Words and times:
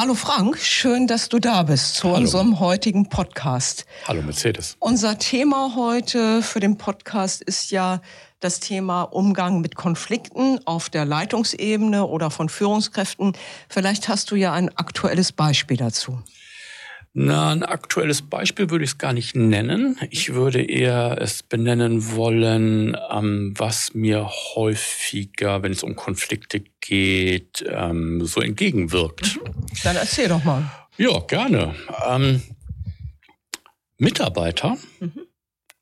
Hallo 0.00 0.14
Frank, 0.14 0.58
schön, 0.58 1.08
dass 1.08 1.28
du 1.28 1.40
da 1.40 1.64
bist 1.64 1.96
zu 1.96 2.10
Hallo. 2.10 2.18
unserem 2.18 2.60
heutigen 2.60 3.08
Podcast. 3.08 3.84
Hallo 4.06 4.22
Mercedes. 4.22 4.76
Unser 4.78 5.18
Thema 5.18 5.72
heute 5.74 6.40
für 6.40 6.60
den 6.60 6.78
Podcast 6.78 7.42
ist 7.42 7.72
ja 7.72 8.00
das 8.38 8.60
Thema 8.60 9.02
Umgang 9.02 9.60
mit 9.60 9.74
Konflikten 9.74 10.60
auf 10.66 10.88
der 10.88 11.04
Leitungsebene 11.04 12.06
oder 12.06 12.30
von 12.30 12.48
Führungskräften. 12.48 13.32
Vielleicht 13.68 14.08
hast 14.08 14.30
du 14.30 14.36
ja 14.36 14.52
ein 14.52 14.68
aktuelles 14.76 15.32
Beispiel 15.32 15.76
dazu. 15.76 16.22
Na, 17.20 17.50
ein 17.50 17.64
aktuelles 17.64 18.22
Beispiel 18.22 18.70
würde 18.70 18.84
ich 18.84 18.92
es 18.92 18.98
gar 18.98 19.12
nicht 19.12 19.34
nennen. 19.34 19.98
Ich 20.08 20.34
würde 20.34 20.62
eher 20.62 21.18
es 21.20 21.42
benennen 21.42 22.14
wollen, 22.14 22.96
ähm, 23.10 23.54
was 23.56 23.92
mir 23.92 24.30
häufiger, 24.54 25.64
wenn 25.64 25.72
es 25.72 25.82
um 25.82 25.96
Konflikte 25.96 26.62
geht, 26.80 27.64
ähm, 27.68 28.24
so 28.24 28.40
entgegenwirkt. 28.40 29.34
Mhm. 29.34 29.66
Dann 29.82 29.96
erzähl 29.96 30.28
doch 30.28 30.44
mal. 30.44 30.70
Ja, 30.96 31.18
gerne. 31.18 31.74
Ähm, 32.08 32.40
Mitarbeiter 33.96 34.78
mhm. 35.00 35.26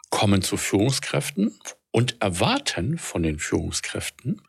kommen 0.09 0.41
zu 0.41 0.57
Führungskräften 0.57 1.53
und 1.97 2.21
erwarten 2.21 2.99
von 2.99 3.23
den 3.23 3.39
Führungskräften, 3.39 4.43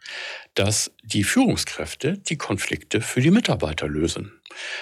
dass 0.53 0.91
die 1.01 1.23
Führungskräfte 1.23 2.17
die 2.17 2.37
Konflikte 2.37 2.99
für 2.99 3.21
die 3.21 3.31
Mitarbeiter 3.31 3.87
lösen. 3.87 4.33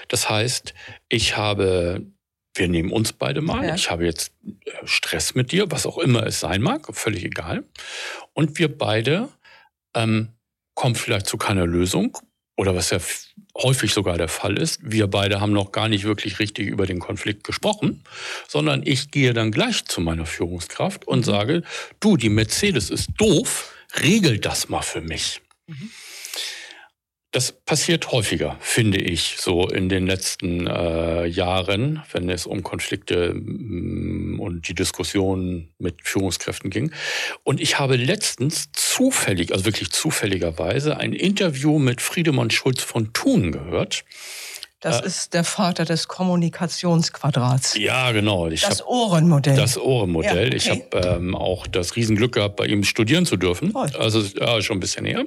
Das 0.08 0.32
heißt, 0.32 0.74
ich 1.08 1.38
habe, 1.38 2.08
wir 2.56 2.68
nehmen 2.68 2.92
uns 2.92 3.14
beide 3.14 3.42
mal, 3.42 3.68
ja. 3.68 3.76
ich 3.76 3.92
habe 3.92 4.06
jetzt 4.06 4.34
äh, 4.44 4.72
Stress 4.84 5.36
mit 5.36 5.52
dir, 5.52 5.70
was 5.70 5.86
auch 5.86 6.00
immer 6.00 6.26
es 6.26 6.40
sein 6.40 6.64
mag, 6.64 6.88
völlig 6.96 7.24
egal. 7.24 7.66
Und 8.34 8.58
wir 8.58 8.76
beide 8.76 9.30
ähm, 9.94 10.30
kommen 10.74 10.96
vielleicht 10.96 11.28
zu 11.28 11.38
keiner 11.38 11.68
Lösung 11.68 12.18
oder 12.58 12.74
was 12.74 12.90
ja 12.90 12.98
häufig 13.56 13.94
sogar 13.94 14.18
der 14.18 14.28
Fall 14.28 14.58
ist, 14.58 14.80
wir 14.84 15.08
beide 15.08 15.40
haben 15.40 15.54
noch 15.54 15.72
gar 15.72 15.88
nicht 15.88 16.04
wirklich 16.04 16.40
richtig 16.40 16.68
über 16.68 16.86
den 16.86 17.00
Konflikt 17.00 17.44
gesprochen, 17.44 18.04
sondern 18.48 18.82
ich 18.86 19.12
gehe 19.12 19.34
dann 19.34 19.52
gleich 19.52 19.86
zu 19.86 20.02
meiner 20.02 20.26
Führungskraft 20.26 21.08
und 21.08 21.20
mhm. 21.20 21.24
sage, 21.24 21.64
du, 22.00 22.18
die 22.18 22.30
Mercedes 22.30 22.90
ist 22.90 23.10
doof, 23.18 23.74
regel 24.02 24.40
das 24.40 24.70
mal 24.70 24.82
für 24.82 25.02
mich. 25.02 25.42
Mhm. 25.68 25.90
Das 27.36 27.52
passiert 27.52 28.14
häufiger, 28.14 28.56
finde 28.62 28.98
ich, 28.98 29.36
so 29.40 29.68
in 29.68 29.90
den 29.90 30.08
letzten 30.08 30.68
äh, 30.68 31.26
Jahren, 31.26 32.02
wenn 32.14 32.30
es 32.30 32.46
um 32.46 32.64
Konflikte 32.64 33.34
mm, 33.34 34.40
und 34.40 34.70
die 34.70 34.74
Diskussion 34.74 35.68
mit 35.78 35.96
Führungskräften 36.02 36.70
ging. 36.70 36.94
Und 37.44 37.60
ich 37.60 37.78
habe 37.78 37.98
letztens 37.98 38.70
zufällig, 38.72 39.52
also 39.52 39.66
wirklich 39.66 39.92
zufälligerweise, 39.92 40.96
ein 40.96 41.12
Interview 41.12 41.78
mit 41.78 42.00
Friedemann 42.00 42.52
Schulz 42.52 42.82
von 42.82 43.12
Thun 43.12 43.52
gehört. 43.52 44.06
Das 44.80 45.02
äh, 45.02 45.06
ist 45.06 45.34
der 45.34 45.44
Vater 45.44 45.84
des 45.84 46.08
Kommunikationsquadrats. 46.08 47.78
Ja, 47.78 48.14
genau. 48.14 48.48
Ich 48.48 48.62
das 48.62 48.82
Ohrenmodell. 48.88 49.58
Das 49.58 49.78
Ohrenmodell. 49.78 50.38
Ja, 50.38 50.46
okay. 50.46 50.56
Ich 50.56 50.70
habe 50.70 51.18
ähm, 51.18 51.36
auch 51.36 51.68
das 51.68 51.98
Riesenglück 51.98 52.32
gehabt, 52.32 52.56
bei 52.56 52.66
ihm 52.66 52.86
studieren 52.86 53.26
zu 53.26 53.36
dürfen. 53.36 53.74
Toll. 53.74 53.92
Also 54.00 54.22
ja, 54.22 54.62
schon 54.62 54.78
ein 54.78 54.80
bisschen 54.80 55.04
näher. 55.04 55.26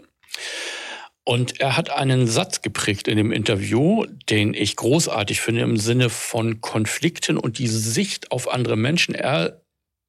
Und 1.28 1.60
er 1.60 1.76
hat 1.76 1.90
einen 1.90 2.26
Satz 2.26 2.62
geprägt 2.62 3.06
in 3.06 3.18
dem 3.18 3.32
Interview, 3.32 4.06
den 4.30 4.54
ich 4.54 4.76
großartig 4.76 5.42
finde 5.42 5.60
im 5.60 5.76
Sinne 5.76 6.08
von 6.08 6.62
Konflikten 6.62 7.36
und 7.36 7.58
diese 7.58 7.78
Sicht 7.78 8.32
auf 8.32 8.50
andere 8.50 8.78
Menschen. 8.78 9.14
Er 9.14 9.60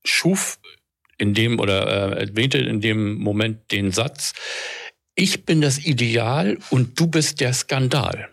schuf 0.06 0.60
in 1.18 1.34
dem 1.34 1.60
oder 1.60 2.16
äh, 2.16 2.22
erwähnte 2.22 2.60
in 2.60 2.80
dem 2.80 3.16
Moment 3.16 3.70
den 3.74 3.92
Satz, 3.92 4.32
ich 5.14 5.44
bin 5.44 5.60
das 5.60 5.80
Ideal 5.80 6.58
und 6.70 6.98
du 6.98 7.08
bist 7.08 7.42
der 7.42 7.52
Skandal. 7.52 8.30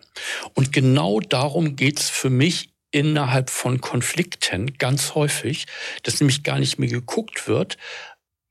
Und 0.53 0.71
genau 0.71 1.19
darum 1.19 1.75
geht's 1.75 2.09
für 2.09 2.29
mich 2.29 2.69
innerhalb 2.91 3.49
von 3.49 3.81
Konflikten 3.81 4.77
ganz 4.77 5.13
häufig, 5.13 5.65
dass 6.03 6.21
nämlich 6.21 6.41
gar 6.41 6.57
nicht 6.57 6.79
mehr 6.79 6.87
geguckt 6.87 7.49
wird, 7.49 7.75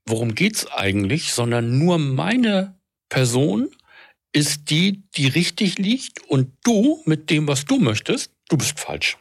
worum 0.05 0.35
geht's 0.35 0.67
eigentlich, 0.67 1.33
sondern 1.33 1.79
nur 1.79 1.97
meine 1.97 2.75
Person 3.09 3.69
ist 4.37 4.69
die, 4.69 5.01
die 5.15 5.27
richtig 5.27 5.79
liegt 5.79 6.21
und 6.27 6.51
du 6.63 7.01
mit 7.05 7.31
dem, 7.31 7.47
was 7.47 7.65
du 7.65 7.79
möchtest, 7.79 8.31
du 8.49 8.57
bist 8.57 8.79
falsch. 8.79 9.17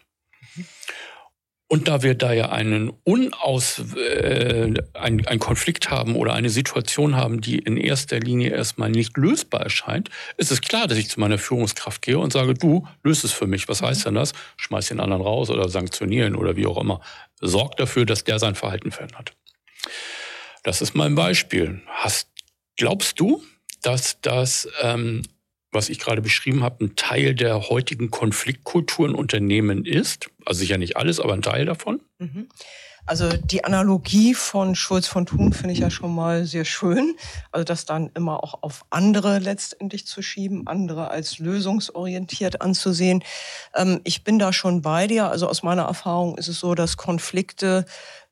Und 1.69 1.89
da 1.89 2.03
wir 2.03 2.15
da 2.15 2.35
ja 2.35 2.51
einen 2.51 2.91
unaus, 3.03 3.83
äh, 3.97 4.75
ein, 4.93 5.27
ein 5.27 5.39
Konflikt 5.39 5.91
haben 5.91 6.17
oder 6.17 6.35
eine 6.35 6.51
Situation 6.51 7.17
haben, 7.17 7.41
die 7.41 7.59
in 7.59 7.79
erster 7.79 8.21
Linie 8.21 8.51
erstmal 8.51 8.91
nicht 8.91 9.17
lösbar 9.17 9.63
erscheint, 9.63 10.11
ist 10.37 10.53
es 10.53 10.61
klar, 10.61 10.87
dass 10.87 10.99
ich 10.99 11.09
zu 11.09 11.19
meiner 11.19 11.39
Führungskraft 11.39 12.03
gehe 12.03 12.19
und 12.19 12.33
sage, 12.33 12.53
du 12.53 12.87
löst 13.03 13.25
es 13.25 13.33
für 13.33 13.47
mich. 13.47 13.69
Was 13.69 13.81
heißt 13.81 14.05
denn 14.05 14.15
das? 14.15 14.35
Schmeiß 14.59 14.89
den 14.89 15.01
anderen 15.01 15.23
raus 15.23 15.49
oder 15.49 15.71
sanktionieren 15.71 16.37
oder 16.37 16.57
wie 16.57 16.67
auch 16.67 16.79
immer. 16.79 17.01
Sorg 17.41 17.77
dafür, 17.79 18.05
dass 18.05 18.23
der 18.23 18.39
sein 18.39 18.55
Verhalten 18.55 18.93
verändert. 18.93 19.33
Das 20.63 20.83
ist 20.83 20.95
mein 20.95 21.15
Beispiel. 21.15 21.81
Hast, 21.87 22.29
glaubst 22.77 23.19
du, 23.19 23.43
dass 23.87 24.21
das, 24.21 24.69
ähm, 24.83 25.23
was 25.71 25.89
ich 25.89 26.01
gerade 26.01 26.21
beschrieben 26.21 26.65
habe, 26.65 26.85
ein 26.85 26.97
Teil 26.97 27.35
der 27.35 27.69
heutigen 27.69 28.11
Konfliktkultur 28.11 29.09
in 29.09 29.15
Unternehmen 29.15 29.85
ist. 29.85 30.29
Also 30.45 30.61
sicher 30.61 30.79
nicht 30.79 30.97
alles, 30.97 31.21
aber 31.21 31.35
ein 31.35 31.43
Teil 31.43 31.67
davon. 31.67 32.01
Mhm. 32.19 32.49
Also 33.09 33.29
die 33.29 33.63
Analogie 33.63 34.35
von 34.35 34.75
Schulz 34.75 35.07
von 35.07 35.27
Thun 35.27 35.53
finde 35.53 35.73
ich 35.73 35.79
ja 35.79 35.91
schon 35.91 36.13
mal 36.13 36.45
sehr 36.45 36.65
schön. 36.65 37.15
Also 37.53 37.63
das 37.63 37.85
dann 37.85 38.11
immer 38.15 38.43
auch 38.43 38.65
auf 38.65 38.85
andere 38.91 39.39
letztendlich 39.39 40.09
zu 40.09 40.23
schieben, 40.23 40.67
andere 40.67 41.09
als 41.09 41.39
lösungsorientiert 41.39 42.63
anzusehen. 42.63 43.23
Ähm, 43.77 44.01
ich 44.03 44.25
bin 44.25 44.41
da 44.41 44.53
schon 44.53 44.83
bei 44.83 45.07
dir. 45.07 45.31
Also 45.31 45.49
aus 45.49 45.63
meiner 45.63 45.85
Erfahrung 45.85 46.37
ist 46.37 46.49
es 46.49 46.59
so, 46.59 46.75
dass 46.75 46.97
Konflikte 46.97 47.87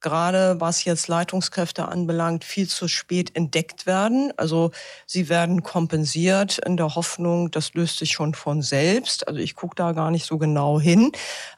gerade 0.05 0.61
was 0.61 0.85
jetzt 0.85 1.09
Leitungskräfte 1.09 1.89
anbelangt, 1.89 2.45
viel 2.45 2.69
zu 2.69 2.87
spät 2.89 3.35
entdeckt 3.35 3.87
werden. 3.87 4.33
Also 4.37 4.71
sie 5.07 5.29
werden 5.29 5.63
kompensiert 5.63 6.59
in 6.59 6.77
der 6.77 6.95
Hoffnung, 6.95 7.51
das 7.51 7.75
löst 7.75 7.99
sich 7.99 8.13
schon 8.13 8.35
von 8.35 8.63
selbst. 8.63 9.27
Also 9.27 9.41
ich 9.41 9.57
gucke 9.57 9.75
da 9.75 9.93
gar 9.93 10.11
nicht 10.11 10.27
so 10.27 10.39
genau 10.39 10.79
hin. 10.79 11.11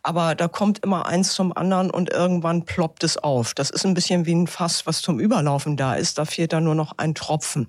Aber 0.02 0.34
da 0.34 0.46
kommt 0.46 0.78
immer 0.84 1.06
eins 1.06 1.34
zum 1.34 1.54
anderen 1.56 1.90
und 1.90 2.10
irgendwann 2.10 2.64
ploppt 2.64 3.02
es 3.04 3.18
auf. 3.18 3.52
Das 3.52 3.70
ist 3.70 3.84
ein 3.84 3.94
bisschen 3.94 4.24
wie 4.26 4.34
ein 4.34 4.46
Fass, 4.46 4.86
was 4.86 5.02
zum 5.02 5.18
Überlaufen 5.18 5.76
da 5.76 5.94
ist. 5.94 6.18
Da 6.18 6.24
fehlt 6.24 6.52
dann 6.52 6.64
nur 6.64 6.76
noch 6.76 6.92
ein 6.96 7.14
Tropfen. 7.14 7.68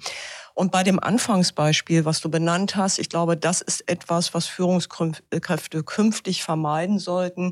Und 0.57 0.71
bei 0.71 0.81
dem 0.81 0.99
Anfangsbeispiel, 0.99 2.03
was 2.03 2.19
du 2.19 2.31
benannt 2.31 2.75
hast, 2.75 2.97
ich 2.97 3.09
glaube, 3.09 3.37
das 3.37 3.61
ist 3.61 3.87
etwas, 3.87 4.33
was 4.33 4.47
Führungskräfte 4.47 5.83
künftig 5.83 6.41
vermeiden 6.41 6.97
sollten, 6.97 7.51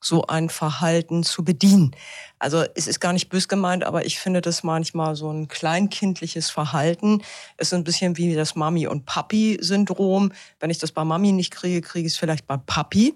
so 0.00 0.26
ein 0.26 0.48
Verhalten 0.48 1.22
zu 1.22 1.44
bedienen. 1.44 1.94
Also 2.38 2.64
es 2.74 2.86
ist 2.86 2.98
gar 2.98 3.12
nicht 3.12 3.28
bös 3.28 3.48
gemeint, 3.48 3.84
aber 3.84 4.06
ich 4.06 4.18
finde 4.18 4.40
das 4.40 4.62
manchmal 4.62 5.16
so 5.16 5.30
ein 5.30 5.48
kleinkindliches 5.48 6.48
Verhalten. 6.48 7.20
Es 7.58 7.68
ist 7.68 7.74
ein 7.74 7.84
bisschen 7.84 8.16
wie 8.16 8.34
das 8.34 8.56
Mami- 8.56 8.86
und 8.86 9.04
Papi-Syndrom. 9.04 10.32
Wenn 10.58 10.70
ich 10.70 10.78
das 10.78 10.92
bei 10.92 11.04
Mami 11.04 11.32
nicht 11.32 11.50
kriege, 11.50 11.82
kriege 11.82 12.06
ich 12.06 12.14
es 12.14 12.18
vielleicht 12.18 12.46
bei 12.46 12.56
Papi. 12.56 13.14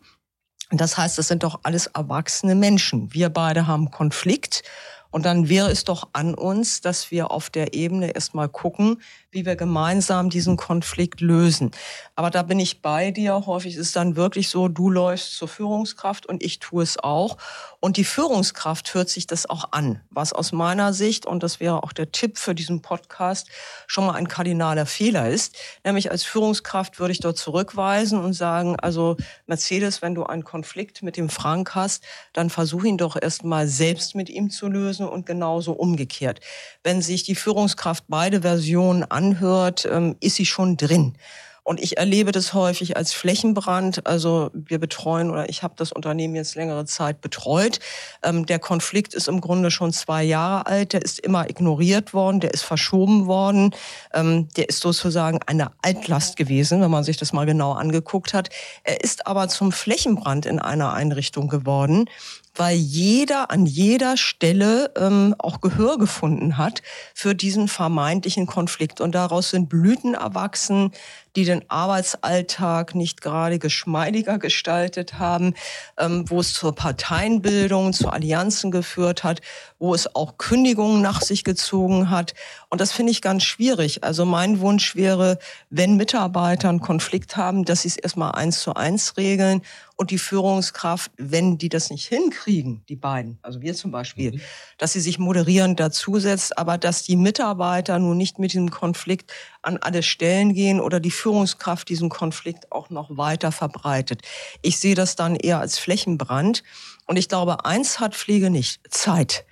Das 0.71 0.99
heißt, 0.99 1.17
das 1.17 1.29
sind 1.29 1.45
doch 1.45 1.61
alles 1.63 1.87
erwachsene 1.87 2.55
Menschen. 2.55 3.15
Wir 3.15 3.31
beide 3.31 3.67
haben 3.67 3.91
Konflikt 3.91 4.65
und 5.11 5.25
dann 5.25 5.49
wäre 5.49 5.71
es 5.71 5.85
doch 5.85 6.09
an 6.13 6.35
uns, 6.35 6.81
dass 6.81 7.11
wir 7.11 7.31
auf 7.31 7.51
der 7.51 7.75
Ebene 7.75 8.15
erstmal 8.15 8.49
gucken, 8.49 9.03
wie 9.31 9.47
wir 9.47 9.57
gemeinsam 9.57 10.31
diesen 10.31 10.57
Konflikt 10.57 11.21
lösen. 11.21 11.71
Aber 12.15 12.31
da 12.31 12.43
bin 12.43 12.59
ich 12.61 12.83
bei 12.83 13.11
dir. 13.11 13.47
Häufig 13.47 13.75
ist 13.75 13.87
es 13.87 13.93
dann 13.93 14.17
wirklich 14.17 14.49
so, 14.49 14.69
du 14.69 14.91
läufst 14.91 15.37
zur 15.37 15.49
Führungskraft 15.49 16.27
und 16.27 16.43
ich 16.43 16.59
tue 16.59 16.83
es 16.83 16.99
auch. 16.99 17.37
Und 17.81 17.97
die 17.97 18.05
Führungskraft 18.05 18.93
hört 18.95 19.09
sich 19.09 19.27
das 19.27 19.49
auch 19.49 19.73
an, 19.73 20.01
was 20.11 20.33
aus 20.33 20.53
meiner 20.53 20.93
Sicht, 20.93 21.27
und 21.27 21.43
das 21.43 21.61
wäre 21.61 21.83
auch 21.83 21.93
der 21.93 22.13
Tipp 22.13 22.39
für 22.39 22.55
diesen 22.55 22.83
Podcast, 22.83 23.49
schon 23.87 24.07
mal 24.07 24.15
ein 24.15 24.29
kardinaler 24.29 24.87
Fehler 24.87 25.29
ist. 25.29 25.57
Nämlich 25.85 26.11
als 26.11 26.25
Führungskraft 26.25 26.99
würde 26.99 27.13
ich 27.13 27.21
dort 27.21 27.39
zurückweisen 27.39 28.23
und 28.23 28.35
sagen, 28.35 28.77
also 28.79 29.17
Mercedes, 29.47 30.03
wenn 30.03 30.15
du 30.15 30.25
einen 30.25 30.45
Konflikt 30.45 31.03
mit 31.03 31.17
dem 31.17 31.31
Frank 31.31 31.75
hast, 31.75 32.05
dann 32.33 32.51
versuch 32.51 32.85
ihn 32.85 32.99
doch 32.99 33.17
erst 33.21 33.45
mal 33.45 33.67
selbst 33.67 34.15
mit 34.15 34.29
ihm 34.29 34.51
zu 34.51 34.69
lösen 34.69 35.00
und 35.09 35.27
genauso 35.27 35.73
umgekehrt. 35.73 36.41
Wenn 36.83 37.03
sich 37.03 37.23
die 37.23 37.35
Führungskraft 37.35 38.05
beide 38.09 38.43
Versionen 38.43 39.05
anhört, 39.05 39.89
ähm, 39.91 40.17
ist 40.21 40.37
sie 40.37 40.47
schon 40.47 40.77
drin. 40.77 41.15
Und 41.63 41.81
ich 41.81 41.99
erlebe 41.99 42.33
das 42.33 42.55
häufig 42.55 42.97
als 42.97 43.13
Flächenbrand. 43.13 44.07
Also 44.07 44.51
wir 44.55 44.79
betreuen 44.79 45.31
oder 45.31 45.49
ich 45.49 45.63
habe 45.63 45.75
das 45.77 45.93
Unternehmen 45.93 46.35
jetzt 46.35 46.55
längere 46.55 46.85
Zeit 46.85 47.21
betreut. 47.21 47.79
Ähm, 48.25 48.47
der 48.47 48.59
Konflikt 48.59 49.15
ist 49.15 49.29
im 49.29 49.41
Grunde 49.41 49.71
schon 49.71 49.93
zwei 49.93 50.25
Jahre 50.25 50.67
alt. 50.67 50.95
Der 50.95 51.03
ist 51.03 51.21
immer 51.21 51.49
ignoriert 51.49 52.15
worden, 52.15 52.41
der 52.41 52.53
ist 52.53 52.63
verschoben 52.63 53.27
worden. 53.27 53.75
Ähm, 54.15 54.49
der 54.57 54.69
ist 54.69 54.81
sozusagen 54.81 55.39
eine 55.47 55.71
Altlast 55.83 56.37
gewesen, 56.37 56.81
wenn 56.81 56.91
man 56.91 57.05
sich 57.05 57.19
das 57.19 57.33
mal 57.33 57.47
genau 57.47 57.73
angeguckt 57.73 58.35
hat. 58.35 58.49
Er 58.83 59.05
ist 59.05 59.27
aber 59.27 59.49
zum 59.49 59.71
Flächenbrand 59.71 60.47
in 60.47 60.59
einer 60.59 60.93
Einrichtung 60.93 61.49
geworden, 61.49 62.07
weil 62.55 62.77
jeder 62.77 63.51
an 63.51 63.67
jeder 63.67 64.17
Stelle 64.17 64.93
ähm, 64.97 65.35
auch 65.39 65.61
Gehör 65.61 65.99
gefunden 65.99 66.59
hat 66.59 66.83
für 67.15 67.35
diesen 67.35 67.69
vermeintlichen 67.69 68.47
Konflikt. 68.47 69.01
Und 69.01 69.15
daraus 69.15 69.51
sind 69.51 69.69
Blüten 69.69 70.15
erwachsen, 70.15 70.93
die 71.37 71.45
den 71.45 71.65
Arbeitsalltag 71.71 72.95
nicht 72.95 73.21
gerade 73.21 73.59
geschmeidiger 73.59 74.39
gestaltet 74.39 75.19
haben, 75.19 75.55
ähm, 75.97 76.25
wo 76.29 76.41
es 76.41 76.53
zur 76.55 76.75
Parteienbildung, 76.75 77.93
zu 77.93 78.09
Allianzen 78.09 78.71
geführt 78.71 79.23
hat, 79.23 79.41
wo 79.79 79.95
es 79.95 80.15
auch 80.15 80.39
Kündigungen 80.39 81.03
nach 81.03 81.23
sich 81.23 81.45
gezogen 81.45 82.11
hat. 82.11 82.35
Und 82.69 82.81
das 82.81 82.93
finde 82.93 83.13
ich 83.13 83.23
ganz 83.23 83.45
schwierig. 83.45 84.03
Also 84.03 84.25
mein 84.25 84.61
Wunsch 84.61 84.97
wäre, 84.97 85.39
wenn 85.71 85.97
Mitarbeiter 85.97 86.69
einen 86.69 86.81
Konflikt 86.81 87.37
haben, 87.37 87.65
dass 87.65 87.83
sie 87.83 87.89
es 87.89 87.97
erstmal 87.97 88.33
eins 88.33 88.61
zu 88.61 88.75
eins 88.75 89.17
regeln 89.17 89.63
und 90.01 90.11
die 90.11 90.19
Führungskraft, 90.19 91.13
wenn 91.19 91.59
die 91.59 91.69
das 91.69 91.91
nicht 91.91 92.09
hinkriegen, 92.09 92.83
die 92.89 92.97
beiden, 92.97 93.39
also 93.43 93.61
wir 93.61 93.75
zum 93.75 93.91
Beispiel, 93.91 94.33
mhm. 94.33 94.41
dass 94.79 94.95
sie 94.95 95.01
sich 95.01 95.19
moderierend 95.19 95.79
dazusetzt, 95.79 96.57
aber 96.57 96.79
dass 96.79 97.03
die 97.03 97.17
Mitarbeiter 97.17 97.99
nun 97.99 98.17
nicht 98.17 98.39
mit 98.39 98.55
diesem 98.55 98.71
Konflikt 98.71 99.31
an 99.61 99.77
alle 99.77 100.03
Stellen 100.03 100.55
gehen 100.55 100.81
oder 100.81 101.01
die 101.01 101.11
Führungskraft 101.11 101.91
diesen 101.91 102.09
Konflikt 102.09 102.73
auch 102.73 102.89
noch 102.89 103.19
weiter 103.19 103.53
verbreitet. 103.53 104.23
Ich 104.63 104.79
sehe 104.79 104.95
das 104.95 105.17
dann 105.17 105.37
eher 105.37 105.61
als 105.61 105.79
Flächenbrand. 105.79 106.63
Und 107.07 107.19
ich 107.19 107.29
glaube, 107.29 107.67
eins 107.67 108.01
hat 108.01 108.15
Pflege 108.15 108.49
nicht, 108.49 108.81
Zeit. 108.91 109.45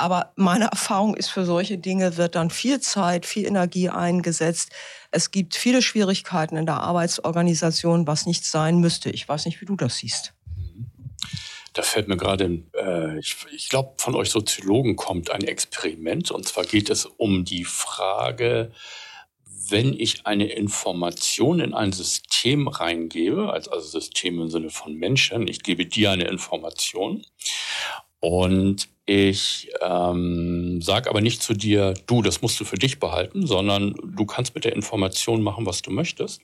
Aber 0.00 0.32
meine 0.34 0.64
Erfahrung 0.64 1.14
ist, 1.14 1.28
für 1.28 1.44
solche 1.44 1.76
Dinge 1.76 2.16
wird 2.16 2.34
dann 2.34 2.48
viel 2.48 2.80
Zeit, 2.80 3.26
viel 3.26 3.46
Energie 3.46 3.90
eingesetzt. 3.90 4.70
Es 5.10 5.30
gibt 5.30 5.54
viele 5.54 5.82
Schwierigkeiten 5.82 6.56
in 6.56 6.64
der 6.64 6.80
Arbeitsorganisation, 6.80 8.06
was 8.06 8.24
nicht 8.24 8.46
sein 8.46 8.78
müsste. 8.78 9.10
Ich 9.10 9.28
weiß 9.28 9.44
nicht, 9.44 9.60
wie 9.60 9.66
du 9.66 9.76
das 9.76 9.98
siehst. 9.98 10.32
Da 11.74 11.82
fällt 11.82 12.08
mir 12.08 12.16
gerade, 12.16 12.62
äh, 12.74 13.18
ich, 13.18 13.36
ich 13.52 13.68
glaube, 13.68 13.92
von 13.98 14.14
euch 14.14 14.30
Soziologen 14.30 14.96
kommt 14.96 15.30
ein 15.30 15.44
Experiment. 15.44 16.30
Und 16.30 16.48
zwar 16.48 16.64
geht 16.64 16.88
es 16.88 17.04
um 17.04 17.44
die 17.44 17.64
Frage, 17.64 18.72
wenn 19.68 19.92
ich 19.92 20.26
eine 20.26 20.46
Information 20.46 21.60
in 21.60 21.74
ein 21.74 21.92
System 21.92 22.68
reingebe, 22.68 23.52
also 23.52 23.78
System 23.80 24.40
im 24.40 24.48
Sinne 24.48 24.70
von 24.70 24.94
Menschen, 24.94 25.46
ich 25.46 25.62
gebe 25.62 25.84
dir 25.84 26.10
eine 26.10 26.24
Information 26.24 27.22
und 28.20 28.88
ich 29.10 29.68
ähm, 29.80 30.80
sage 30.80 31.10
aber 31.10 31.20
nicht 31.20 31.42
zu 31.42 31.54
dir, 31.54 31.94
du, 32.06 32.22
das 32.22 32.42
musst 32.42 32.60
du 32.60 32.64
für 32.64 32.76
dich 32.76 33.00
behalten, 33.00 33.46
sondern 33.46 33.94
du 34.04 34.24
kannst 34.24 34.54
mit 34.54 34.64
der 34.64 34.74
Information 34.74 35.42
machen, 35.42 35.66
was 35.66 35.82
du 35.82 35.90
möchtest 35.90 36.42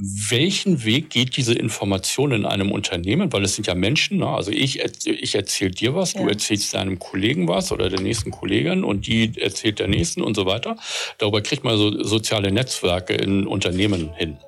welchen 0.00 0.84
Weg 0.84 1.10
geht 1.10 1.36
diese 1.36 1.54
Information 1.54 2.30
in 2.30 2.44
einem 2.44 2.70
Unternehmen? 2.70 3.32
Weil 3.32 3.42
es 3.42 3.56
sind 3.56 3.66
ja 3.66 3.74
Menschen, 3.74 4.18
ne? 4.18 4.28
also 4.28 4.52
ich, 4.52 4.78
ich 5.06 5.34
erzähle 5.34 5.72
dir 5.72 5.94
was, 5.94 6.12
ja. 6.12 6.22
du 6.22 6.28
erzählst 6.28 6.72
deinem 6.74 7.00
Kollegen 7.00 7.48
was 7.48 7.72
oder 7.72 7.88
der 7.88 8.00
nächsten 8.00 8.30
Kollegin 8.30 8.84
und 8.84 9.08
die 9.08 9.32
erzählt 9.40 9.80
der 9.80 9.88
nächsten 9.88 10.22
und 10.22 10.36
so 10.36 10.46
weiter. 10.46 10.76
Darüber 11.18 11.42
kriegt 11.42 11.64
man 11.64 11.76
so 11.76 12.04
soziale 12.04 12.52
Netzwerke 12.52 13.14
in 13.14 13.44
Unternehmen 13.48 14.14
hin. 14.14 14.38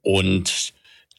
Und 0.00 0.72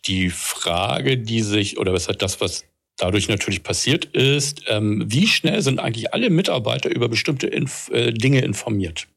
die 0.08 0.32
Frage, 0.32 1.20
die 1.20 1.42
sich, 1.42 1.78
oder 1.78 1.94
was 1.94 2.08
hat 2.08 2.24
das, 2.24 2.42
was 2.42 2.64
dadurch 2.98 3.30
natürlich 3.30 3.64
passiert 3.64 4.06
ist, 4.06 4.64
ähm, 4.68 5.04
wie 5.08 5.28
schnell 5.28 5.62
sind 5.62 5.80
eigentlich 5.80 6.14
alle 6.14 6.30
Mitarbeiter 6.30 6.90
über 6.90 7.08
bestimmte 7.10 7.48
Inf 7.48 7.90
äh, 7.92 8.12
Dinge 8.12 8.42
informiert? 8.42 9.08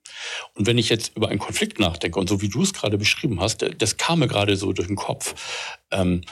Und 0.54 0.66
wenn 0.66 0.78
ich 0.78 0.88
jetzt 0.88 1.16
über 1.16 1.28
einen 1.28 1.38
Konflikt 1.38 1.80
nachdenke, 1.80 2.18
und 2.18 2.28
so 2.28 2.40
wie 2.42 2.48
du 2.48 2.62
es 2.62 2.74
gerade 2.74 2.98
beschrieben 2.98 3.40
hast, 3.40 3.64
das 3.78 3.96
kam 3.96 4.20
mir 4.20 4.28
gerade 4.28 4.56
so 4.56 4.72
durch 4.72 4.88
den 4.88 4.96
Kopf. 4.96 5.34
Ähm, 5.90 6.22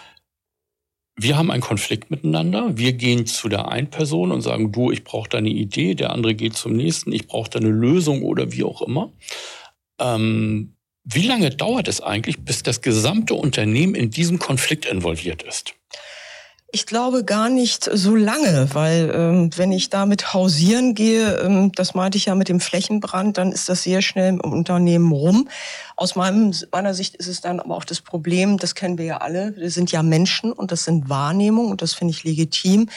wir 1.21 1.37
haben 1.37 1.51
einen 1.51 1.63
Konflikt 1.63 2.11
miteinander. 2.11 2.77
Wir 2.77 2.93
gehen 2.93 3.27
zu 3.27 3.49
der 3.49 3.69
einen 3.69 3.91
Person 3.91 4.31
und 4.31 4.43
sagen, 4.43 4.71
du, 4.71 4.93
ich 4.93 5.03
brauche 5.03 5.29
deine 5.29 5.49
Idee. 5.49 5.95
Der 5.95 6.11
andere 6.11 6.35
geht 6.35 6.55
zum 6.55 6.75
nächsten, 6.75 7.13
ich 7.13 7.27
brauche 7.27 7.51
deine 7.51 7.71
Lösung 7.71 8.23
oder 8.23 8.53
wie 8.53 8.63
auch 8.63 8.83
immer. 8.83 9.13
Ähm, 9.99 10.75
wie 11.03 11.27
lange 11.27 11.51
dauert 11.51 11.89
es 11.89 12.01
eigentlich, 12.01 12.45
bis 12.45 12.63
das 12.63 12.83
gesamte 12.83 13.35
Unternehmen 13.35 13.95
in 13.95 14.11
diesem 14.11 14.39
Konflikt 14.39 14.85
involviert 14.85 15.43
ist? 15.43 15.75
Ich 16.71 16.85
glaube 16.85 17.25
gar 17.25 17.49
nicht 17.49 17.89
so 17.91 18.15
lange, 18.15 18.69
weil 18.75 19.11
ähm, 19.15 19.51
wenn 19.57 19.73
ich 19.73 19.89
damit 19.89 20.35
hausieren 20.35 20.95
gehe, 20.95 21.39
ähm, 21.39 21.73
das 21.73 21.95
meinte 21.95 22.19
ich 22.19 22.27
ja 22.27 22.35
mit 22.35 22.51
dem 22.51 22.61
Flächenbrand, 22.61 23.39
dann 23.39 23.53
ist 23.53 23.71
das 23.71 23.85
sehr 23.85 24.03
schnell 24.03 24.35
im 24.35 24.41
Unternehmen 24.41 25.11
rum. 25.11 25.49
Aus 26.01 26.15
meinem, 26.15 26.55
meiner 26.71 26.95
Sicht 26.95 27.17
ist 27.17 27.27
es 27.27 27.41
dann 27.41 27.59
aber 27.59 27.75
auch 27.75 27.83
das 27.83 28.01
Problem, 28.01 28.57
das 28.57 28.77
kennen 28.77 28.99
wir 28.99 29.05
ja 29.05 29.17
alle, 29.17 29.57
wir 29.57 29.69
sind 29.69 29.91
ja 29.91 30.05
Menschen 30.05 30.53
und 30.53 30.71
das 30.71 30.85
sind 30.85 31.09
Wahrnehmungen 31.09 31.73
und 31.73 31.83
das 31.83 31.95
finde 31.95 32.13
ich 32.13 32.23
legitim. 32.23 32.89